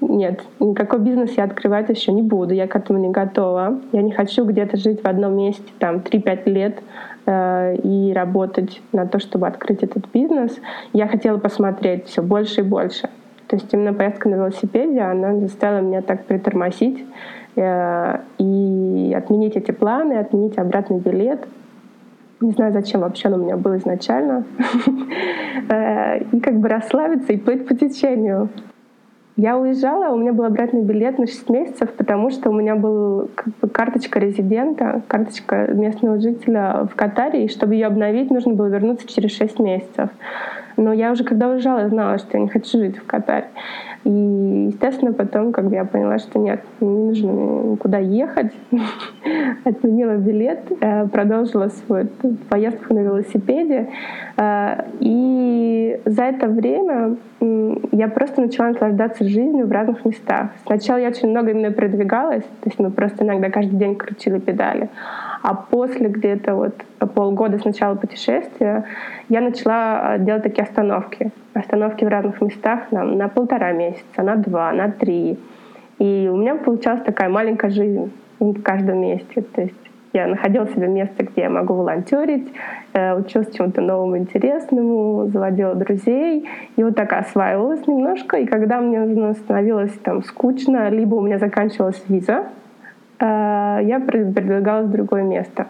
[0.00, 3.80] нет, никакой бизнес я открывать еще не буду, я к этому не готова.
[3.90, 6.78] Я не хочу где-то жить в одном месте там 3-5 лет
[7.26, 10.56] э, и работать на то, чтобы открыть этот бизнес.
[10.92, 13.08] Я хотела посмотреть все больше и больше.
[13.52, 17.04] То есть именно поездка на велосипеде, она заставила меня так притормозить
[17.54, 21.46] э, и отменить эти планы, отменить обратный билет,
[22.40, 24.44] не знаю, зачем вообще он у меня был изначально.
[25.68, 28.48] Э, и как бы расслабиться и плыть по течению.
[29.36, 33.26] Я уезжала, у меня был обратный билет на 6 месяцев, потому что у меня была
[33.34, 38.66] как бы, карточка резидента, карточка местного жителя в Катаре, и чтобы ее обновить, нужно было
[38.66, 40.08] вернуться через 6 месяцев.
[40.76, 43.48] Но я уже когда уезжала, знала, что я не хочу жить в Катаре.
[44.04, 44.10] И,
[44.72, 47.30] естественно, потом бы я поняла, что нет, не нужно
[47.72, 48.52] никуда ехать.
[49.64, 52.08] Отменила билет, э, продолжила свою
[52.48, 53.88] поездку на велосипеде.
[54.36, 57.16] Э, и за это время
[57.92, 60.50] я просто начала наслаждаться жизнью в разных местах.
[60.66, 64.88] Сначала я очень много именно продвигалась, то есть мы просто иногда каждый день крутили педали.
[65.42, 66.74] А после где-то вот
[67.14, 68.84] полгода с начала путешествия
[69.28, 71.32] я начала э, делать такие остановки.
[71.54, 75.38] Остановки в разных местах на, на полтора месяца, на два, на три.
[75.98, 78.10] И у меня получалась такая маленькая жизнь
[78.40, 79.42] в каждом месте.
[79.42, 79.74] То есть
[80.12, 82.52] я находила себе место, где я могу волонтерить,
[82.92, 86.48] э, училась чему-то новому, интересному, заводила друзей.
[86.76, 88.38] И вот так осваивалась немножко.
[88.38, 92.44] И когда мне становилось там скучно, либо у меня заканчивалась виза,
[93.18, 93.24] э,
[93.82, 95.66] я передвигалась в другое место.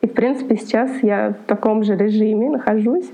[0.00, 3.10] И, в принципе, сейчас я в таком же режиме нахожусь.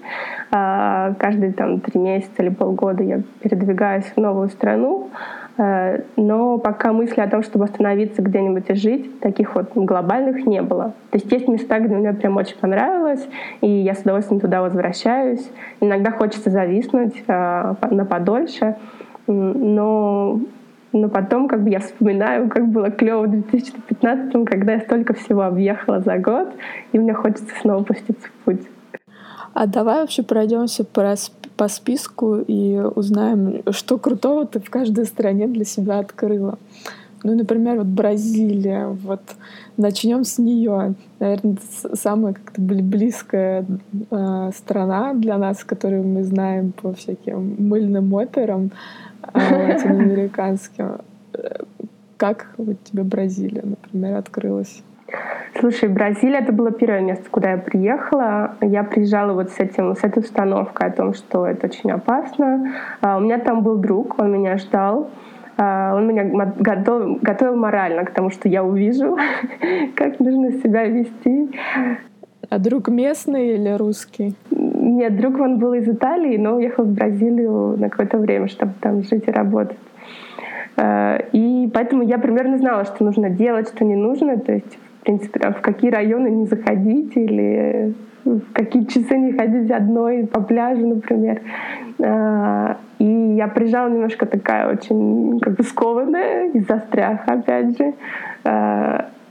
[0.53, 5.11] Э, каждые там три месяца или полгода я передвигаюсь в новую страну.
[5.59, 10.63] Э, но пока мысли о том, чтобы остановиться где-нибудь и жить, таких вот глобальных не
[10.63, 10.93] было.
[11.11, 13.27] То есть есть места, где мне прям очень понравилось,
[13.61, 15.51] и я с удовольствием туда возвращаюсь.
[15.81, 18.77] Иногда хочется зависнуть э, на подольше,
[19.27, 20.41] но
[20.93, 25.43] но потом как бы я вспоминаю, как было клево в 2015, когда я столько всего
[25.43, 26.49] объехала за год,
[26.93, 28.63] и мне хочется снова пуститься в путь.
[29.53, 31.15] А давай вообще пройдемся по,
[31.57, 36.59] по списку и узнаем, что крутого ты в каждой стране для себя открыла.
[37.23, 38.87] Ну, например, вот Бразилия.
[38.87, 39.23] Вот
[39.77, 40.95] начнем с нее.
[41.19, 41.57] Наверное,
[41.95, 43.67] самая как-то близкая
[44.11, 48.71] э, страна для нас, которую мы знаем по всяким мыльным операм
[49.35, 50.99] латиноамериканским.
[52.17, 54.83] Как вот тебе Бразилия, например, открылась?
[55.59, 58.57] Слушай, Бразилия это было первое место, куда я приехала.
[58.61, 62.73] Я приезжала вот с этим, с этой установкой о том, что это очень опасно.
[63.01, 65.11] А, у меня там был друг, он меня ждал.
[65.57, 69.17] А, он меня готовил, готовил морально к тому, что я увижу,
[69.97, 71.51] как нужно себя вести.
[72.49, 74.35] А друг местный или русский?
[74.87, 79.03] Нет, друг он был из Италии, но уехал в Бразилию на какое-то время, чтобы там
[79.03, 79.79] жить и работать.
[80.77, 84.39] А, и поэтому я примерно знала, что нужно делать, что не нужно.
[84.39, 87.95] То есть принципе, там, в какие районы не заходить или
[88.25, 91.41] в какие часы не ходить одной по пляжу, например.
[92.05, 97.95] А, и я приезжала немножко такая очень как бы скованная из-за страха, опять же.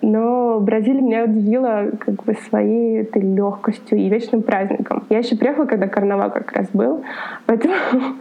[0.01, 5.05] Но Бразилия меня удивила как бы своей этой легкостью и вечным праздником.
[5.09, 7.03] Я еще приехала, когда карнавал как раз был,
[7.45, 7.73] поэтому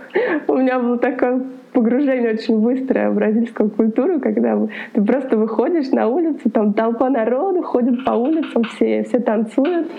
[0.49, 1.43] у меня был такой
[1.75, 4.57] погружение очень быстрое в бразильскую культуру, когда
[4.93, 9.91] ты просто выходишь на улицу, там толпа народу ходит по улицам, все, все танцуют,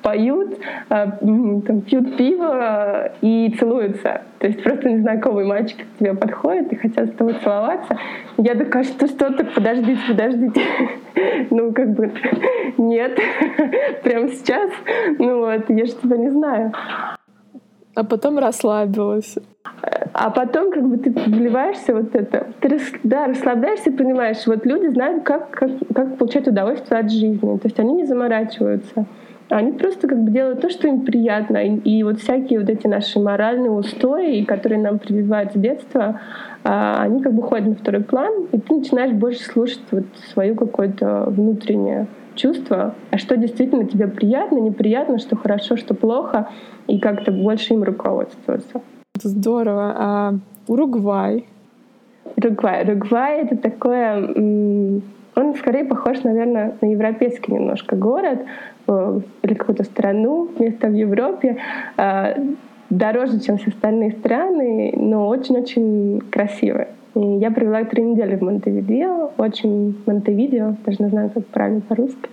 [0.00, 0.56] поют,
[0.88, 4.22] а, там, пьют пиво и целуются.
[4.38, 7.98] То есть просто незнакомый мальчик к тебе подходит и хотят с тобой целоваться.
[8.36, 10.60] Я такая, что что-то, подождите, подождите.
[11.50, 12.10] Ну, как бы,
[12.76, 13.16] нет,
[14.02, 14.68] прямо сейчас.
[15.18, 16.72] Ну вот, я же тебя не знаю.
[17.94, 19.36] А потом расслабилась.
[20.12, 24.86] А потом как бы ты вливаешься вот это, ты да, расслабляешься и понимаешь, вот люди
[24.86, 27.58] знают, как, как, как получать удовольствие от жизни.
[27.58, 29.06] То есть они не заморачиваются.
[29.50, 31.58] Они просто как бы делают то, что им приятно.
[31.58, 36.20] И, и вот всякие вот эти наши моральные устои, которые нам прививают с детства,
[36.62, 40.54] а, они как бы ходят на второй план, и ты начинаешь больше слушать вот свою
[40.54, 46.48] какое-то внутреннее чувство, а что действительно тебе приятно, неприятно, что хорошо, что плохо,
[46.86, 48.80] и как-то больше им руководствоваться.
[49.22, 49.94] Здорово.
[49.96, 50.34] А
[50.66, 51.46] Уругвай?
[52.36, 52.84] Уругвай.
[52.84, 54.16] Уругвай— это такое...
[55.36, 58.38] Он скорее похож, наверное, на европейский немножко город
[58.86, 61.56] э, или какую-то страну, место в Европе.
[61.96, 62.36] А,
[62.88, 66.88] дороже, чем все остальные страны, но очень-очень красивое.
[67.14, 72.28] И я провела три недели в Монтевидео, очень Монтевидео, даже не знаю, как правильно по-русски.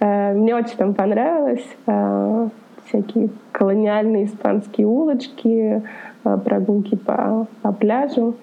[0.00, 1.66] Э, мне очень там понравилось.
[1.86, 2.48] А,
[2.86, 5.82] всякие колониальные испанские улочки,
[6.24, 8.34] э, прогулки по, по пляжу.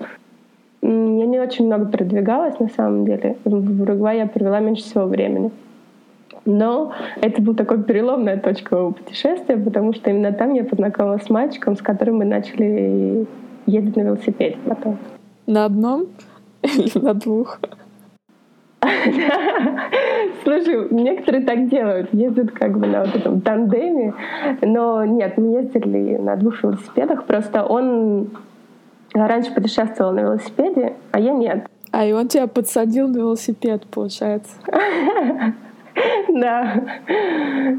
[0.81, 0.89] Я
[1.25, 3.37] не очень много передвигалась, на самом деле.
[3.43, 5.49] В Уругвай я провела меньше всего времени.
[6.45, 11.29] Но это был такой переломная точка моего путешествия, потому что именно там я познакомилась с
[11.31, 13.25] мальчиком, с которым мы начали
[13.65, 14.99] ездить на велосипеде потом.
[15.47, 16.07] На одном
[16.63, 17.59] или на двух?
[20.43, 24.13] Слушай, некоторые так делают, ездят как бы на вот этом тандеме,
[24.61, 28.29] но нет, мы ездили на двух велосипедах, просто он
[29.13, 31.67] раньше путешествовал на велосипеде, а я нет.
[31.91, 34.53] А и он тебя подсадил на велосипед, получается.
[36.27, 36.83] Да.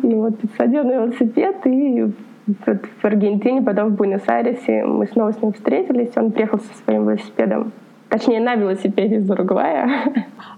[0.02, 2.10] Ну вот подсадил на велосипед и
[2.46, 4.84] в Аргентине, потом в Буэнос-Айресе.
[4.84, 6.16] Мы снова с ним встретились.
[6.16, 7.72] Он приехал со своим велосипедом
[8.08, 9.90] Точнее, на велосипеде из Уругвая.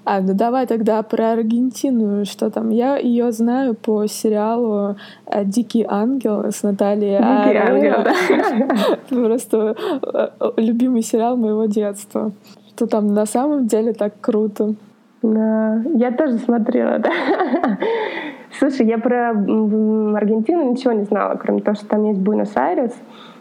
[0.05, 2.24] А, ну давай тогда про Аргентину.
[2.24, 2.68] Что там?
[2.68, 8.99] Я ее знаю по сериалу э, «Дикий ангел» с Натальей Дикий ангел, да.
[9.09, 12.32] Просто э, любимый сериал моего детства.
[12.74, 14.74] Что там на самом деле так круто.
[15.23, 17.11] Я тоже смотрела, да.
[18.59, 22.95] Слушай, я про Аргентину ничего не знала, кроме того, что там есть Буэнос-Айрес.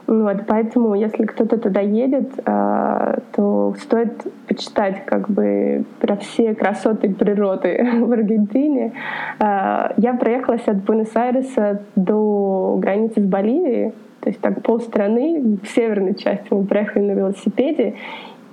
[0.07, 7.13] Вот, поэтому, если кто-то туда едет, а, то стоит почитать как бы про все красоты
[7.13, 8.93] природы в Аргентине.
[9.39, 16.15] А, я проехалась от Буэнос-Айреса до границы с Боливией, то есть так полстраны, в северной
[16.15, 17.95] части мы проехали на велосипеде,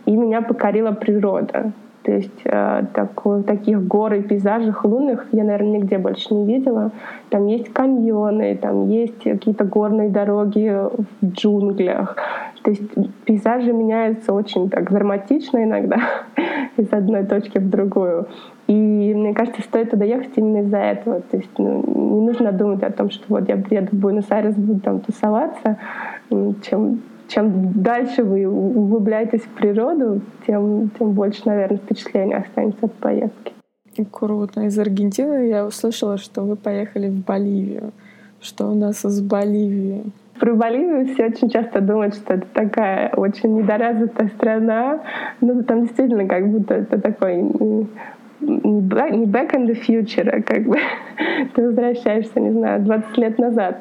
[0.07, 1.72] и меня покорила природа.
[2.05, 6.90] То есть э, такой, таких гор и пейзажей лунных я, наверное, нигде больше не видела.
[7.30, 12.16] Там есть каньоны, там есть какие-то горные дороги в джунглях.
[12.62, 12.82] То есть
[13.24, 15.96] пейзажи меняются очень так драматично иногда
[16.76, 18.26] из одной точки в другую.
[18.66, 21.22] И мне кажется, стоит туда ехать именно из-за этого.
[21.22, 24.80] То есть ну, не нужно думать о том, что вот я приеду в Буэнос-Айрес, буду
[24.80, 25.78] там тусоваться,
[26.28, 33.53] чем чем дальше вы углубляетесь в природу, тем, тем больше, наверное, впечатления останется от поездки.
[34.11, 34.62] Круто.
[34.62, 37.93] Из Аргентины я услышала, что вы поехали в Боливию.
[38.41, 40.05] Что у нас из Боливии?
[40.39, 45.01] Про Боливию все очень часто думают, что это такая очень недоразвитая страна.
[45.41, 47.43] Но там действительно как будто это такой
[48.41, 50.77] не back in the future, а как бы
[51.55, 53.81] ты возвращаешься, не знаю, 20 лет назад.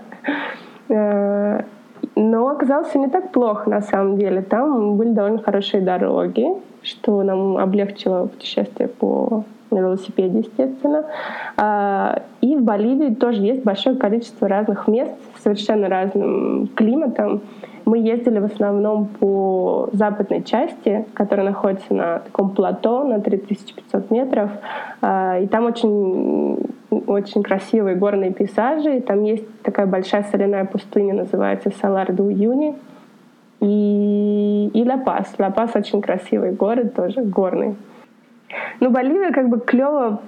[2.16, 4.42] Но оказалось не так плохо на самом деле.
[4.42, 6.48] Там были довольно хорошие дороги,
[6.84, 9.44] что нам облегчило путешествие по
[9.74, 11.06] на велосипеде, естественно.
[11.58, 17.42] А, и в Боливии тоже есть большое количество разных мест с совершенно разным климатом.
[17.86, 24.52] Мы ездили в основном по западной части, которая находится на таком плато на 3500 метров.
[25.02, 26.60] А, и там очень,
[26.90, 29.02] очень красивые горные пейзажи.
[29.02, 32.76] Там есть такая большая соляная пустыня, называется Салар де Уюни.
[33.60, 35.36] И, и Ла-Пас.
[35.38, 37.76] Ла-Пас очень красивый город, тоже горный.
[38.80, 40.22] Ну, Боливия как бы клево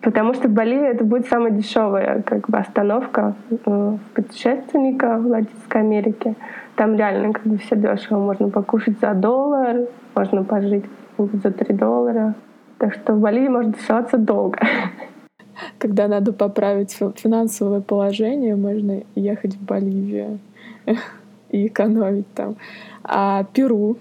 [0.00, 6.34] Потому что Боливия это будет самая дешевая как бы остановка э, путешественника в Латинской Америке.
[6.76, 8.18] Там реально как бы все дешево.
[8.18, 10.84] Можно покушать за доллар, можно пожить
[11.18, 12.34] за 3 доллара.
[12.78, 14.60] Так что в Боливии можно тусоваться долго.
[15.78, 20.38] Когда надо поправить финансовое положение, можно ехать в Боливию
[21.50, 22.54] и экономить там.
[23.02, 23.96] А Перу?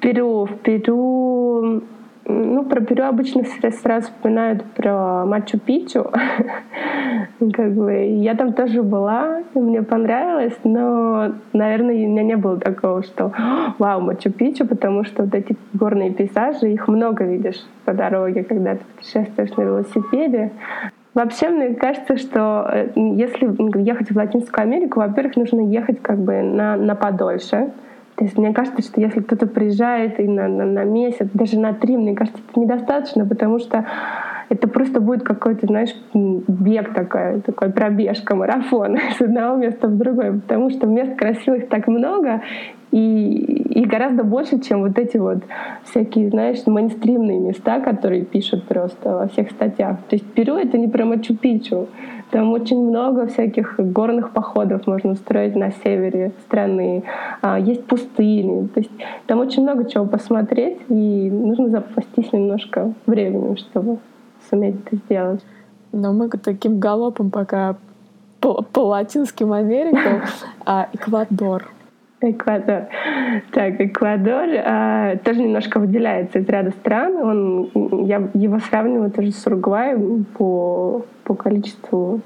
[0.00, 0.44] Перу.
[0.44, 1.82] В Перу
[2.28, 3.42] ну, про Перу обычно
[3.82, 6.10] сразу вспоминают про Мачу-Пичу.
[7.52, 13.02] как бы, я там тоже была, мне понравилось, но, наверное, у меня не было такого,
[13.02, 13.32] что
[13.78, 18.84] вау, Мачу-Пичу, потому что вот эти горные пейзажи, их много видишь по дороге, когда ты
[18.96, 20.52] путешествуешь на велосипеде.
[21.14, 23.48] Вообще, мне кажется, что э, если
[23.80, 27.70] ехать в Латинскую Америку, во-первых, нужно ехать как бы на, на подольше,
[28.18, 31.72] то есть мне кажется, что если кто-то приезжает и на, на, на месяц, даже на
[31.72, 33.86] три, мне кажется, это недостаточно, потому что
[34.48, 40.32] это просто будет какой-то, знаешь, бег такой, такой пробежка, марафон с одного места в другое,
[40.32, 42.42] потому что мест красивых так много,
[42.90, 43.34] и,
[43.80, 45.44] и гораздо больше, чем вот эти вот
[45.84, 49.98] всякие, знаешь, мейнстримные места, которые пишут просто во всех статьях.
[50.08, 51.86] То есть Перу— это не про Мачу-Пичу,
[52.30, 57.04] там очень много всяких горных походов можно устроить на севере страны.
[57.40, 58.66] А, есть пустыни.
[58.68, 58.90] То есть
[59.26, 63.98] там очень много чего посмотреть, и нужно запастись немножко временем, чтобы
[64.50, 65.44] суметь это сделать.
[65.92, 67.76] Но мы таким галопом пока
[68.40, 70.22] по, по Латинским Америкам,
[70.66, 71.70] а Эквадор—
[72.20, 72.88] Эквадор.
[73.52, 77.16] Так, Эквадор э, тоже немножко выделяется из ряда стран.
[77.16, 82.20] Он, я его сравниваю тоже с Уругваем по, по количеству,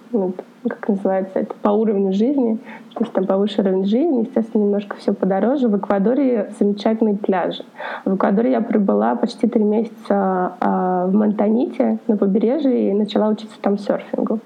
[0.69, 2.59] как называется, это по уровню жизни.
[2.95, 5.69] То есть там повыше уровень жизни, естественно, немножко все подороже.
[5.69, 7.65] В Эквадоре замечательные пляжи.
[8.05, 13.57] В Эквадоре я пробыла почти три месяца э, в Монтаните на побережье и начала учиться
[13.61, 14.41] там серфингу.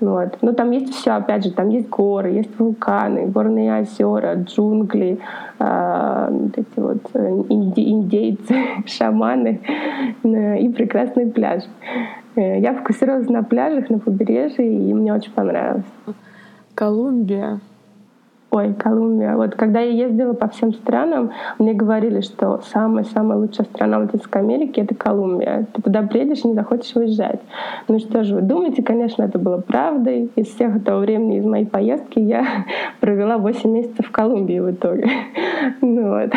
[0.00, 0.38] Вот.
[0.42, 5.18] Но там есть все, опять же, там есть горы, есть вулканы, горные озера, джунгли,
[5.58, 9.60] э, вот эти вот э, инди индейцы, шаманы
[10.22, 11.62] э, и прекрасный пляж.
[12.36, 15.84] Э, я фокусировалась на пляжах, на побережье, и мне очень понравилось.
[16.74, 17.60] Колумбия.
[18.56, 19.36] Ой, Колумбия.
[19.36, 24.80] Вот когда я ездила по всем странам, мне говорили, что самая-самая лучшая страна Латинской Америки—
[24.80, 25.66] это Колумбия.
[25.74, 27.40] Ты туда приедешь и не захочешь уезжать.
[27.86, 28.82] Ну что же вы думаете?
[28.82, 30.30] Конечно, это было правдой.
[30.36, 32.46] Из всех этого времени, из моей поездки, я
[33.00, 35.06] провела 8 месяцев в Колумбии в итоге.
[35.80, 36.32] Ну вот.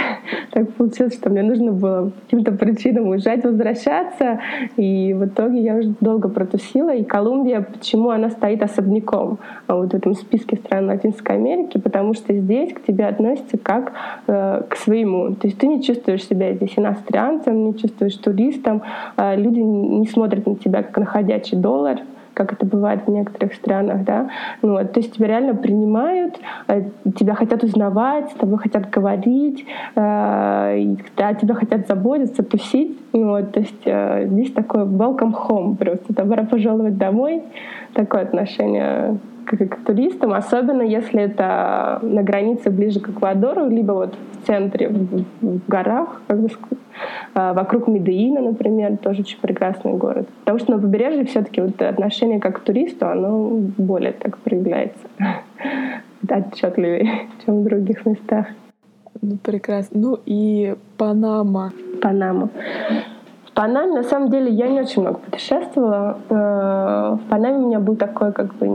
[0.52, 4.40] Так получилось, что мне нужно было каким-то причинам уезжать, возвращаться.
[4.76, 6.94] И в итоге я уже долго протусила.
[6.94, 11.78] И Колумбия, почему она стоит особняком вот в этом списке стран Латинской Америки?
[11.78, 13.94] Потому что здесь к тебе относятся как
[14.28, 15.36] э, к своему.
[15.36, 18.82] То есть ты не чувствуешь себя здесь иностранцем, не чувствуешь туристом.
[19.18, 22.00] Э, люди не смотрят на тебя как на ходячий доллар
[22.40, 24.30] как это бывает в некоторых странах, да.
[24.62, 26.40] Ну, вот, то есть тебя реально принимают,
[26.70, 26.84] э,
[27.18, 32.98] тебя хотят узнавать, с тобой хотят говорить, э, да, тебя хотят заботиться, тусить.
[33.12, 37.44] Ну, вот, то есть э, здесь такой welcome home просто, добро пожаловать домой,
[37.94, 39.18] такое отношение
[39.50, 44.90] к, к туристам, особенно если это на границе ближе к Эквадору, либо вот в центре,
[44.90, 46.50] в, в горах, как бы
[47.34, 50.28] а, вокруг Медеина, например, тоже очень прекрасный город.
[50.42, 55.08] Потому что на побережье все-таки вот отношение как к туристу, оно более так проявляется
[56.30, 58.48] отчетливее, чем в других местах.
[59.22, 60.00] Ну, прекрасно.
[60.00, 61.74] Ну и Панама.
[62.02, 62.50] Панама.
[63.60, 66.18] Панаме, на самом деле, я не очень много путешествовала.
[66.30, 68.66] Э, в Панаме у меня был такой, как бы,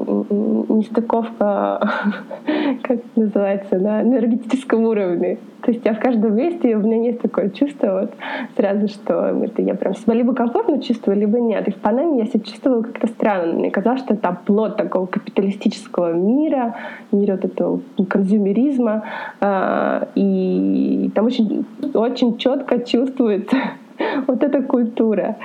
[0.68, 1.80] нестыковка,
[2.82, 5.38] как это называется, на энергетическом уровне.
[5.62, 8.12] То есть я в каждом месте, у меня есть такое чувство вот
[8.58, 11.66] сразу, что это я прям себя либо комфортно чувствую, либо нет.
[11.66, 13.54] И в Панаме я себя чувствовала как-то странно.
[13.54, 16.76] Мне казалось, что это плод такого капиталистического мира,
[17.10, 19.04] мира вот этого консюмеризма.
[19.40, 21.64] Э, и там очень,
[21.94, 23.56] очень четко чувствуется
[24.26, 25.36] вот эта культура.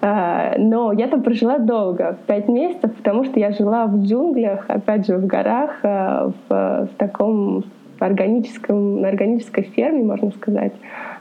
[0.00, 5.06] А, но я там прожила долго, пять месяцев, потому что я жила в джунглях, опять
[5.06, 7.64] же, в горах, а, в, в таком
[7.98, 10.72] органическом, на органической ферме, можно сказать,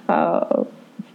[0.08, 0.66] а,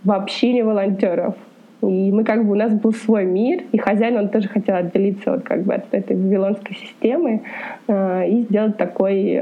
[0.04, 1.34] в общине волонтеров.
[1.82, 5.32] И мы как бы, у нас был свой мир, и хозяин, он тоже хотел отделиться
[5.32, 7.42] вот как бы от этой вавилонской системы
[7.86, 9.36] и сделать такой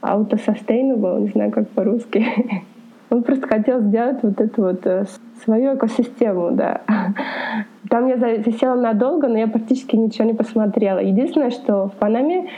[0.00, 2.24] auto-sustainable, не знаю, как по-русски,
[3.10, 5.04] Он просто хотел сделать вот эту вот э,
[5.42, 6.82] свою экосистему, да.
[7.88, 11.00] Там я засела надолго, но я практически ничего не посмотрела.
[11.00, 12.48] Единственное, что в Панаме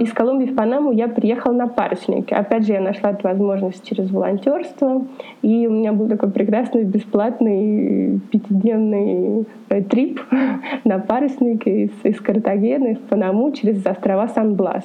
[0.00, 2.34] из Колумбии в Панаму я приехала на паруснике.
[2.34, 5.06] Опять же, я нашла эту возможность через волонтерство.
[5.42, 10.20] И у меня был такой прекрасный бесплатный пятидневный э, трип
[10.84, 14.84] на паруснике из, из Картагены в Панаму через острова Сан-Блас.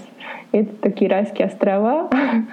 [0.51, 2.09] Это такие райские острова,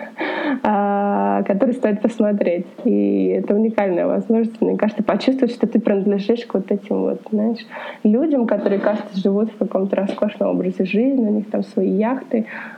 [0.62, 2.66] а, которые стоит посмотреть.
[2.84, 7.66] И это уникальная возможность, мне кажется, почувствовать, что ты принадлежишь к вот этим вот, знаешь,
[8.04, 12.25] людям, которые, кажется, живут в каком-то роскошном образе жизни, у них там свои яхты,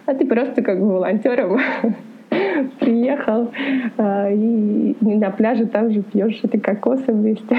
[0.06, 1.58] а ты просто как бы волонтером
[2.80, 3.50] приехал
[3.96, 7.56] а, и на пляже там же пьешь эти кокосы вместе.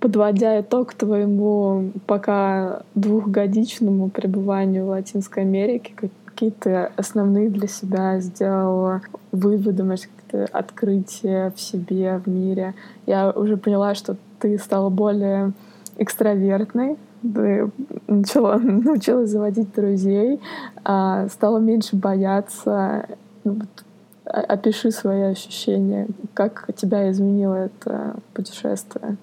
[0.00, 5.92] Подводя итог твоему пока двухгодичному пребыванию в Латинской Америке,
[6.24, 12.74] какие-то основные для себя сделала выводы, может, какие-то открытия в себе, в мире.
[13.06, 15.52] Я уже поняла, что ты стала более
[15.98, 20.40] экстравертной, начала, научилась заводить друзей,
[20.84, 23.06] а стала меньше бояться.
[23.44, 23.60] Ну,
[24.24, 26.08] опиши свои ощущения.
[26.34, 29.16] Как тебя изменило это путешествие?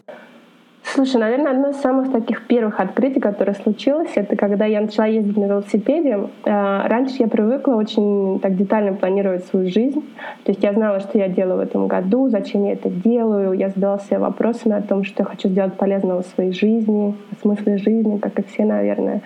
[0.93, 5.35] Слушай, наверное, одно из самых таких первых открытий, которое случилось, это когда я начала ездить
[5.35, 6.29] на велосипеде.
[6.45, 10.01] А, раньше я привыкла очень так детально планировать свою жизнь.
[10.45, 13.51] То есть я знала, что я делаю в этом году, зачем я это делаю.
[13.51, 17.41] Я задавала себе вопросами о том, что я хочу сделать полезного в своей жизни, о
[17.41, 19.21] смысле жизни, как и все, наверное.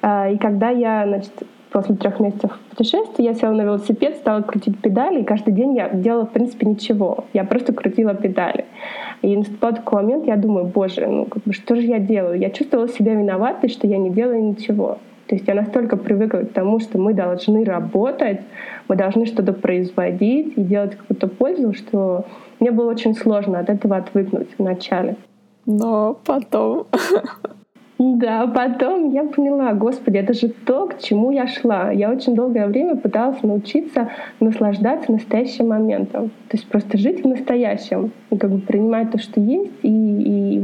[0.00, 1.32] А, и когда я, значит,
[1.70, 5.90] после трех месяцев путешествия я села на велосипед, стала крутить педали, и каждый день я
[5.90, 7.24] делала, в принципе, ничего.
[7.34, 8.64] Я просто крутила педали.
[9.24, 12.38] И наступал такой момент, я думаю, боже, ну как бы что же я делаю?
[12.38, 14.98] Я чувствовала себя виноватой, что я не делаю ничего.
[15.28, 18.40] То есть я настолько привыкла к тому, что мы должны работать,
[18.86, 22.26] мы должны что-то производить и делать какую-то пользу, что
[22.60, 25.16] мне было очень сложно от этого отвыкнуть вначале.
[25.64, 26.86] Но потом
[28.12, 31.90] Да, потом я поняла, господи, это же то, к чему я шла.
[31.90, 36.28] Я очень долгое время пыталась научиться наслаждаться настоящим моментом.
[36.50, 39.88] То есть просто жить в настоящем, и как бы принимать то, что есть, и,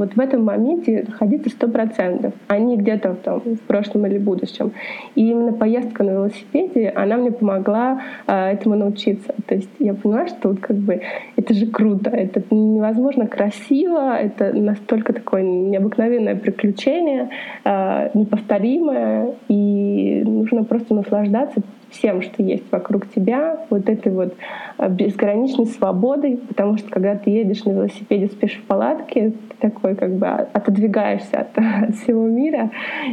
[0.00, 4.72] вот в этом моменте находиться сто процентов, а не где-то там, в прошлом или будущем.
[5.14, 9.34] И именно поездка на велосипеде, она мне помогла э, этому научиться.
[9.46, 11.02] То есть я поняла, что вот как бы
[11.36, 17.28] это же круто, это невозможно красиво, это настолько такое необыкновенное приключение,
[17.64, 24.34] э, неповторимое, и нужно просто наслаждаться всем, что есть вокруг тебя, вот этой вот
[24.78, 29.94] э, безграничной свободой, потому что когда ты едешь на велосипеде, спишь в палатке, ты такой
[29.94, 32.70] как бы отодвигаешься от, от всего мира,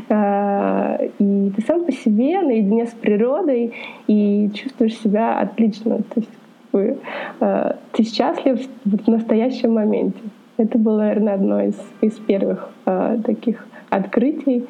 [0.09, 3.73] э, и ты сам по себе наедине с природой
[4.07, 5.99] и чувствуешь себя отлично.
[6.13, 6.99] То есть
[7.39, 10.19] э, ты счастлив в настоящем моменте.
[10.57, 12.69] Это было, наверное, одно из, из первых
[13.23, 14.65] таких открытий.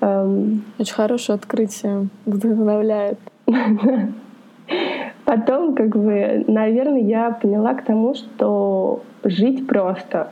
[0.00, 3.18] Эм, Очень хорошее открытие, вдохновляет.
[5.24, 10.30] Потом, как бы, наверное, я поняла к тому, что жить просто.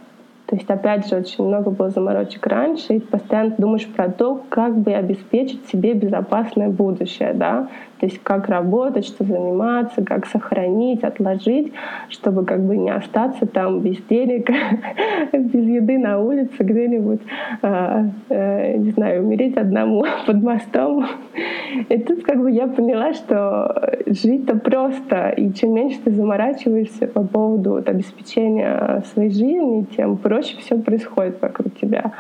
[0.49, 4.79] То есть, опять же, очень много было заморочек раньше, и постоянно думаешь про то, как
[4.79, 7.69] бы обеспечить себе безопасное будущее, да,
[8.01, 11.75] то есть как работать, что заниматься, как сохранить, отложить,
[12.09, 14.49] чтобы как бы не остаться там без денег,
[15.33, 17.21] без еды на улице где-нибудь,
[17.61, 21.05] а, э, не знаю, умереть одному под мостом.
[21.89, 27.23] И тут как бы я поняла, что жить-то просто, и чем меньше ты заморачиваешься по
[27.23, 32.13] поводу вот, обеспечения своей жизни, тем проще все происходит вокруг тебя.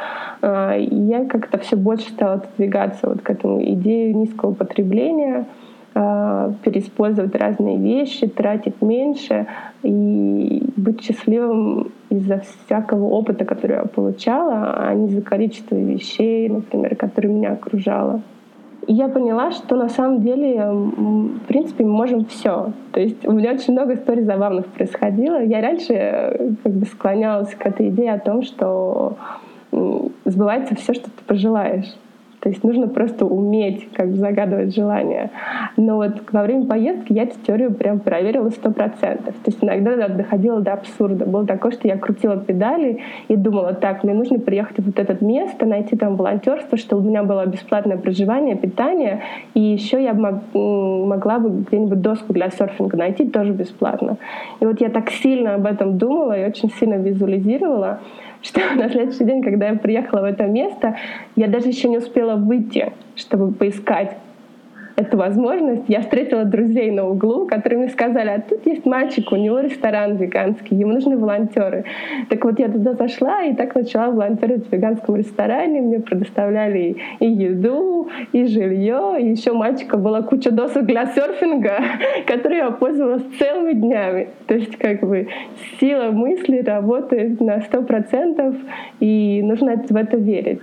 [0.42, 5.46] А, и я как-то все больше стала отодвигаться вот к этому идее низкого потребления,
[5.94, 9.46] а, переиспользовать разные вещи, тратить меньше
[9.82, 16.96] и быть счастливым из-за всякого опыта, который я получала, а не за количество вещей, например,
[16.96, 18.22] которые меня окружало.
[18.91, 22.72] Я поняла, что на самом деле, в принципе, мы можем все.
[22.93, 25.45] То есть у меня очень много историй забавных происходило.
[25.45, 29.16] Я раньше э, как бы склонялась к этой идее о том, что
[30.24, 31.95] сбывается все, что ты пожелаешь.
[32.41, 35.30] То есть нужно просто уметь как бы загадывать желания.
[35.76, 39.34] Но вот во время поездки я эту теорию прям проверила сто процентов.
[39.34, 41.24] То есть иногда доходило до абсурда.
[41.24, 45.24] Было такое, что я крутила педали и думала, так, мне нужно приехать в вот это
[45.24, 49.22] место, найти там волонтерство, чтобы у меня было бесплатное проживание, питание,
[49.55, 54.16] и еще я могла бы где-нибудь доску для серфинга найти тоже бесплатно.
[54.61, 58.01] И вот я так сильно об этом думала и очень сильно визуализировала,
[58.43, 60.97] что на следующий день, когда я приехала в это место,
[61.36, 64.16] я даже еще не успела выйти, чтобы поискать
[64.99, 69.36] эту возможность, я встретила друзей на углу, которые мне сказали, а тут есть мальчик, у
[69.36, 71.84] него ресторан веганский, ему нужны волонтеры.
[72.28, 77.26] Так вот я туда зашла и так начала волонтерить в веганском ресторане, мне предоставляли и
[77.26, 81.78] еду, и жилье, и еще мальчика была куча досок для серфинга,
[82.26, 84.30] которые я пользовалась целыми днями.
[84.49, 85.28] То есть как бы
[85.78, 88.57] сила мысли работает на сто процентов,
[88.99, 90.61] и нужно в это верить.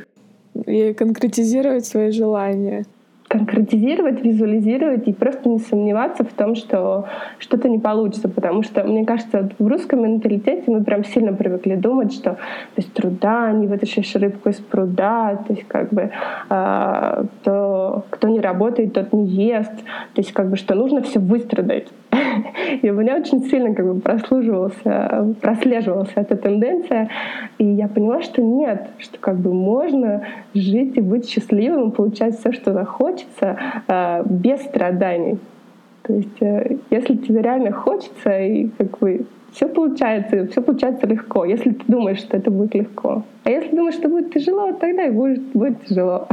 [0.65, 2.83] И конкретизировать свои желания
[3.28, 7.05] конкретизировать, визуализировать и просто не сомневаться в том, что
[7.39, 8.30] что-то не получится.
[8.30, 12.38] Потому что, мне кажется, в русском менталитете мы прям сильно привыкли думать, что
[12.78, 16.11] без труда не вытащишь рыбку из пруда, то есть как бы
[16.49, 19.76] э, то, кто не работает, тот не ест,
[20.13, 21.88] то есть как бы что нужно все выстрадать.
[22.82, 27.09] И у меня очень сильно как бы прослуживался, прослеживалась эта тенденция.
[27.57, 32.51] И я поняла, что нет, что как бы можно жить и быть счастливым, получать все,
[32.51, 33.57] что захочется,
[33.88, 35.39] э, без страданий.
[36.03, 41.45] То есть, э, если тебе реально хочется, и как бы все получается, все получается легко,
[41.45, 43.24] если ты думаешь, что это будет легко.
[43.43, 46.28] А если думаешь, что будет тяжело, тогда и будет, будет тяжело.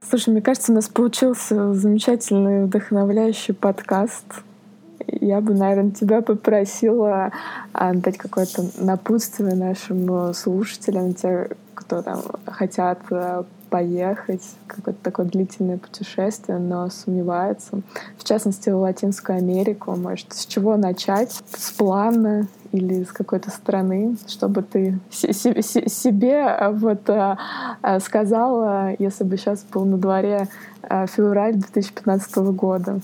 [0.00, 4.44] Слушай, мне кажется, у нас получился замечательный, вдохновляющий подкаст
[5.20, 7.32] я бы, наверное, тебя попросила
[7.72, 15.78] а, дать какое-то напутствие нашим слушателям, те, кто там хотят э, поехать, какое-то такое длительное
[15.78, 17.80] путешествие, но сомневаются.
[18.16, 19.94] В частности, в Латинскую Америку.
[19.96, 21.40] Может, с чего начать?
[21.56, 27.36] С плана или с какой-то страны, чтобы ты себе э, вот э,
[28.00, 30.48] сказала, если бы сейчас был на дворе
[30.82, 33.00] февраль 2015 года?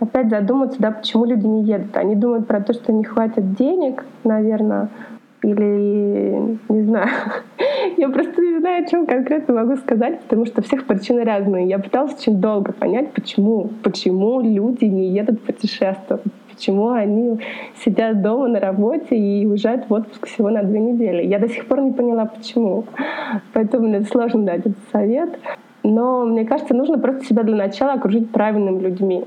[0.00, 1.96] Опять задуматься, да, почему люди не едут.
[1.96, 4.88] Они думают про то, что не хватит денег, наверное,
[5.42, 7.08] или не знаю.
[7.96, 11.68] Я просто не знаю, о чем конкретно могу сказать, потому что всех причины разные.
[11.68, 17.38] Я пыталась очень долго понять, почему, почему люди не едут путешествовать, почему они
[17.84, 21.22] сидят дома на работе и уезжают в отпуск всего на две недели.
[21.26, 22.84] Я до сих пор не поняла, почему.
[23.52, 25.38] Поэтому мне сложно дать этот совет.
[25.82, 29.24] Но мне кажется, нужно просто себя для начала окружить правильными людьми.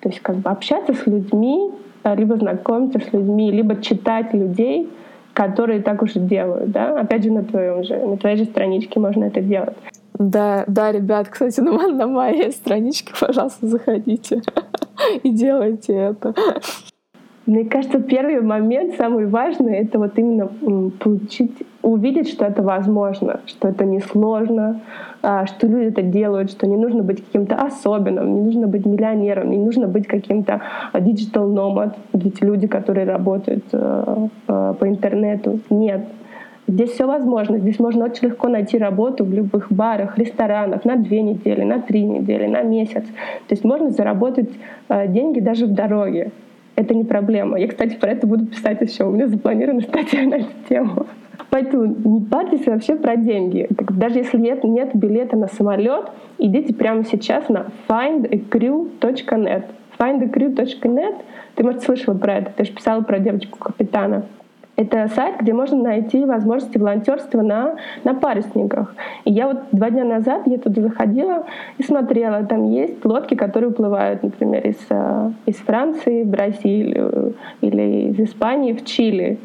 [0.00, 1.70] То есть как бы общаться с людьми,
[2.04, 4.88] э, либо знакомиться с людьми, либо читать людей,
[5.34, 9.24] которые так уже делают, да, опять же на твоем же, на твоей же страничке можно
[9.24, 9.76] это делать.
[10.18, 14.42] Да, да, ребят, кстати, на моей страничке, пожалуйста, заходите
[15.22, 16.34] и делайте это.
[17.48, 20.48] Мне кажется, первый момент, самый важный, это вот именно
[20.98, 24.82] получить, увидеть, что это возможно, что это несложно,
[25.22, 29.50] а, что люди это делают, что не нужно быть каким-то особенным, не нужно быть миллионером,
[29.50, 30.60] не нужно быть каким-то
[30.92, 35.60] digital nomad, эти люди, которые работают э, э, по интернету.
[35.70, 36.02] Нет.
[36.66, 37.56] Здесь все возможно.
[37.56, 42.04] Здесь можно очень легко найти работу в любых барах, ресторанах на две недели, на три
[42.04, 43.04] недели, на месяц.
[43.04, 44.50] То есть можно заработать
[44.90, 46.30] э, деньги даже в дороге
[46.78, 47.58] это не проблема.
[47.58, 49.04] Я, кстати, про это буду писать еще.
[49.04, 51.06] У меня запланирована статья на эту тему.
[51.50, 53.66] Поэтому не парьтесь вообще про деньги.
[53.70, 59.64] Даже если нет, нет билета на самолет, идите прямо сейчас на findacrew.net.
[59.98, 61.14] findacrew.net
[61.56, 64.26] ты, может, слышала про это, ты же писала про девочку-капитана.
[64.78, 67.74] Это сайт, где можно найти возможности волонтерства на,
[68.04, 68.94] на парусниках.
[69.24, 71.46] И я вот два дня назад я туда заходила
[71.78, 72.44] и смотрела.
[72.44, 78.72] Там есть лодки, которые уплывают, например, из, э, из Франции в Бразилию или из Испании
[78.72, 79.40] в Чили.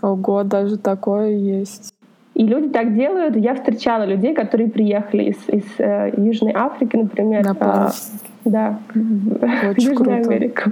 [0.00, 1.92] Ого, даже такое есть.
[2.34, 3.36] И люди так делают.
[3.36, 7.44] Я встречала людей, которые приехали из, из э, Южной Африки, например.
[7.44, 8.26] На паруснике.
[8.44, 10.30] А, да, Очень в Южную круто.
[10.30, 10.70] Америку.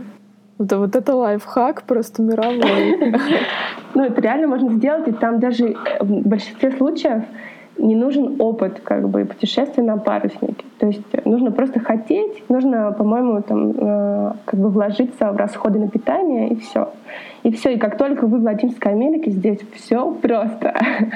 [0.59, 3.15] Да вот это лайфхак просто мировой.
[3.95, 7.23] Ну, это реально можно сделать, и там даже в большинстве случаев
[7.79, 10.67] не нужен опыт как бы путешествия на паруснике.
[10.79, 15.89] То есть нужно просто хотеть, нужно, по-моему, там э, как бы вложиться в расходы на
[15.89, 16.91] питание и все.
[17.43, 17.75] И все.
[17.75, 20.75] И как только вы в Латинской Америке, здесь все просто.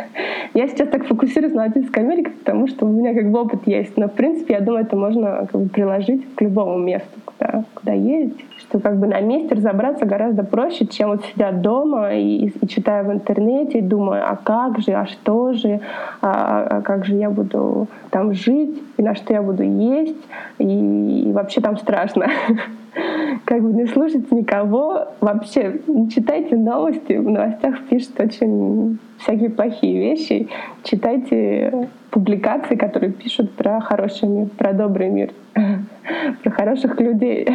[0.55, 3.95] я сейчас так фокусируюсь на Латинской Америке, потому что у меня как бы опыт есть.
[3.99, 7.93] Но в принципе, я думаю, это можно как бы приложить к любому месту, куда, куда
[7.93, 12.69] ездить что как бы на месте разобраться гораздо проще, чем вот сидя дома и, и,
[12.69, 15.81] читая в интернете, и думая, а как же, а что же,
[16.23, 20.17] а, а как же я буду там жить, и на что я буду есть,
[20.59, 22.27] и, и вообще там страшно.
[23.45, 30.01] Как бы не слушайте никого, вообще не читайте новости, в новостях пишут очень всякие плохие
[30.01, 30.49] вещи,
[30.83, 35.31] читайте публикации, которые пишут про хороший мир, про добрый мир,
[36.43, 37.47] про хороших людей.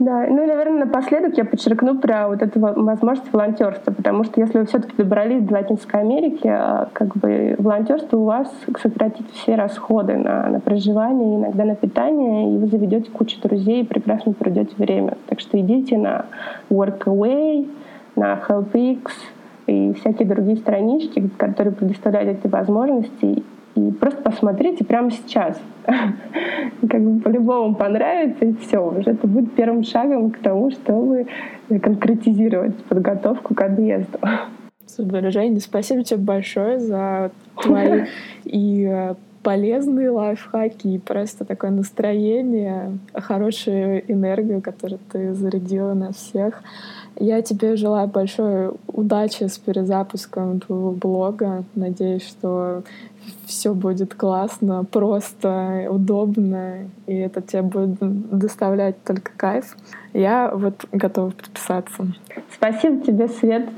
[0.00, 4.58] Да, ну и, наверное, напоследок я подчеркну про вот эту возможность волонтерства, потому что если
[4.58, 10.16] вы все-таки добрались до Латинской Америки, а, как бы волонтерство у вас сократит все расходы
[10.16, 15.16] на, на проживание, иногда на питание, и вы заведете кучу друзей и прекрасно проведете время.
[15.28, 16.26] Так что идите на
[16.70, 17.68] Workaway,
[18.16, 19.10] на HelpX
[19.68, 25.60] и всякие другие странички, которые предоставляют эти возможности, просто посмотрите прямо сейчас.
[25.86, 28.78] Как бы по-любому понравится, и все.
[28.78, 31.26] Уже это будет первым шагом к тому, чтобы
[31.68, 34.18] конкретизировать подготовку к отъезду.
[34.86, 38.04] Супер, Женя, спасибо тебе большое за твои
[38.44, 39.14] и э,
[39.44, 46.62] полезные лайфхаки, и просто такое настроение, хорошую энергию, которую ты зарядила на всех.
[47.18, 51.64] Я тебе желаю большой удачи с перезапуском твоего блога.
[51.74, 52.82] Надеюсь, что
[53.46, 59.76] все будет классно, просто, удобно, и это тебе будет доставлять только кайф.
[60.12, 62.06] Я вот готова подписаться.
[62.50, 63.68] Спасибо тебе, Свет,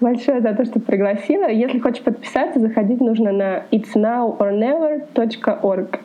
[0.00, 1.48] большое за то, что пригласила.
[1.48, 6.00] Если хочешь подписаться, заходить нужно на itsnowornever.org.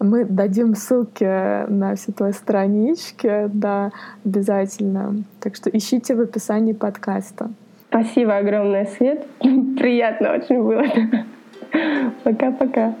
[0.00, 3.92] Мы дадим ссылки на все твои странички, да,
[4.24, 5.22] обязательно.
[5.40, 7.50] Так что ищите в описании подкаста.
[7.88, 9.26] Спасибо огромное, Свет.
[9.40, 10.84] Приятно очень было.
[12.24, 12.94] Пока-пока.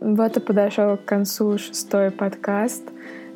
[0.00, 2.82] Вот и подошел к концу шестой подкаст.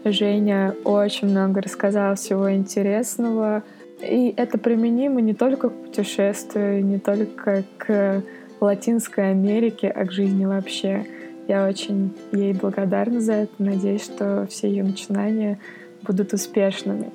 [0.05, 3.62] Женя очень много рассказала всего интересного.
[4.01, 8.22] И это применимо не только к путешествию, не только к
[8.61, 11.07] Латинской Америке, а к жизни вообще.
[11.49, 13.53] Я очень ей благодарна за это.
[13.59, 15.59] Надеюсь, что все ее начинания
[16.03, 17.11] будут успешными.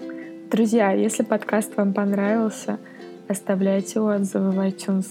[0.50, 2.80] Друзья, если подкаст вам понравился—
[3.28, 5.08] оставляйте отзывы в iTunes.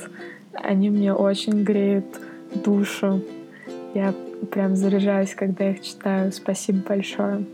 [0.53, 2.07] Они мне очень греют
[2.55, 3.23] душу.
[3.95, 4.15] Я
[4.51, 6.33] прям заряжаюсь, когда их читаю.
[6.33, 7.45] Спасибо большое.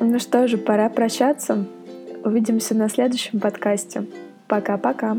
[0.00, 1.66] Ну что же, пора прощаться.
[2.24, 4.06] Увидимся на следующем подкасте.
[4.48, 5.18] Пока-пока.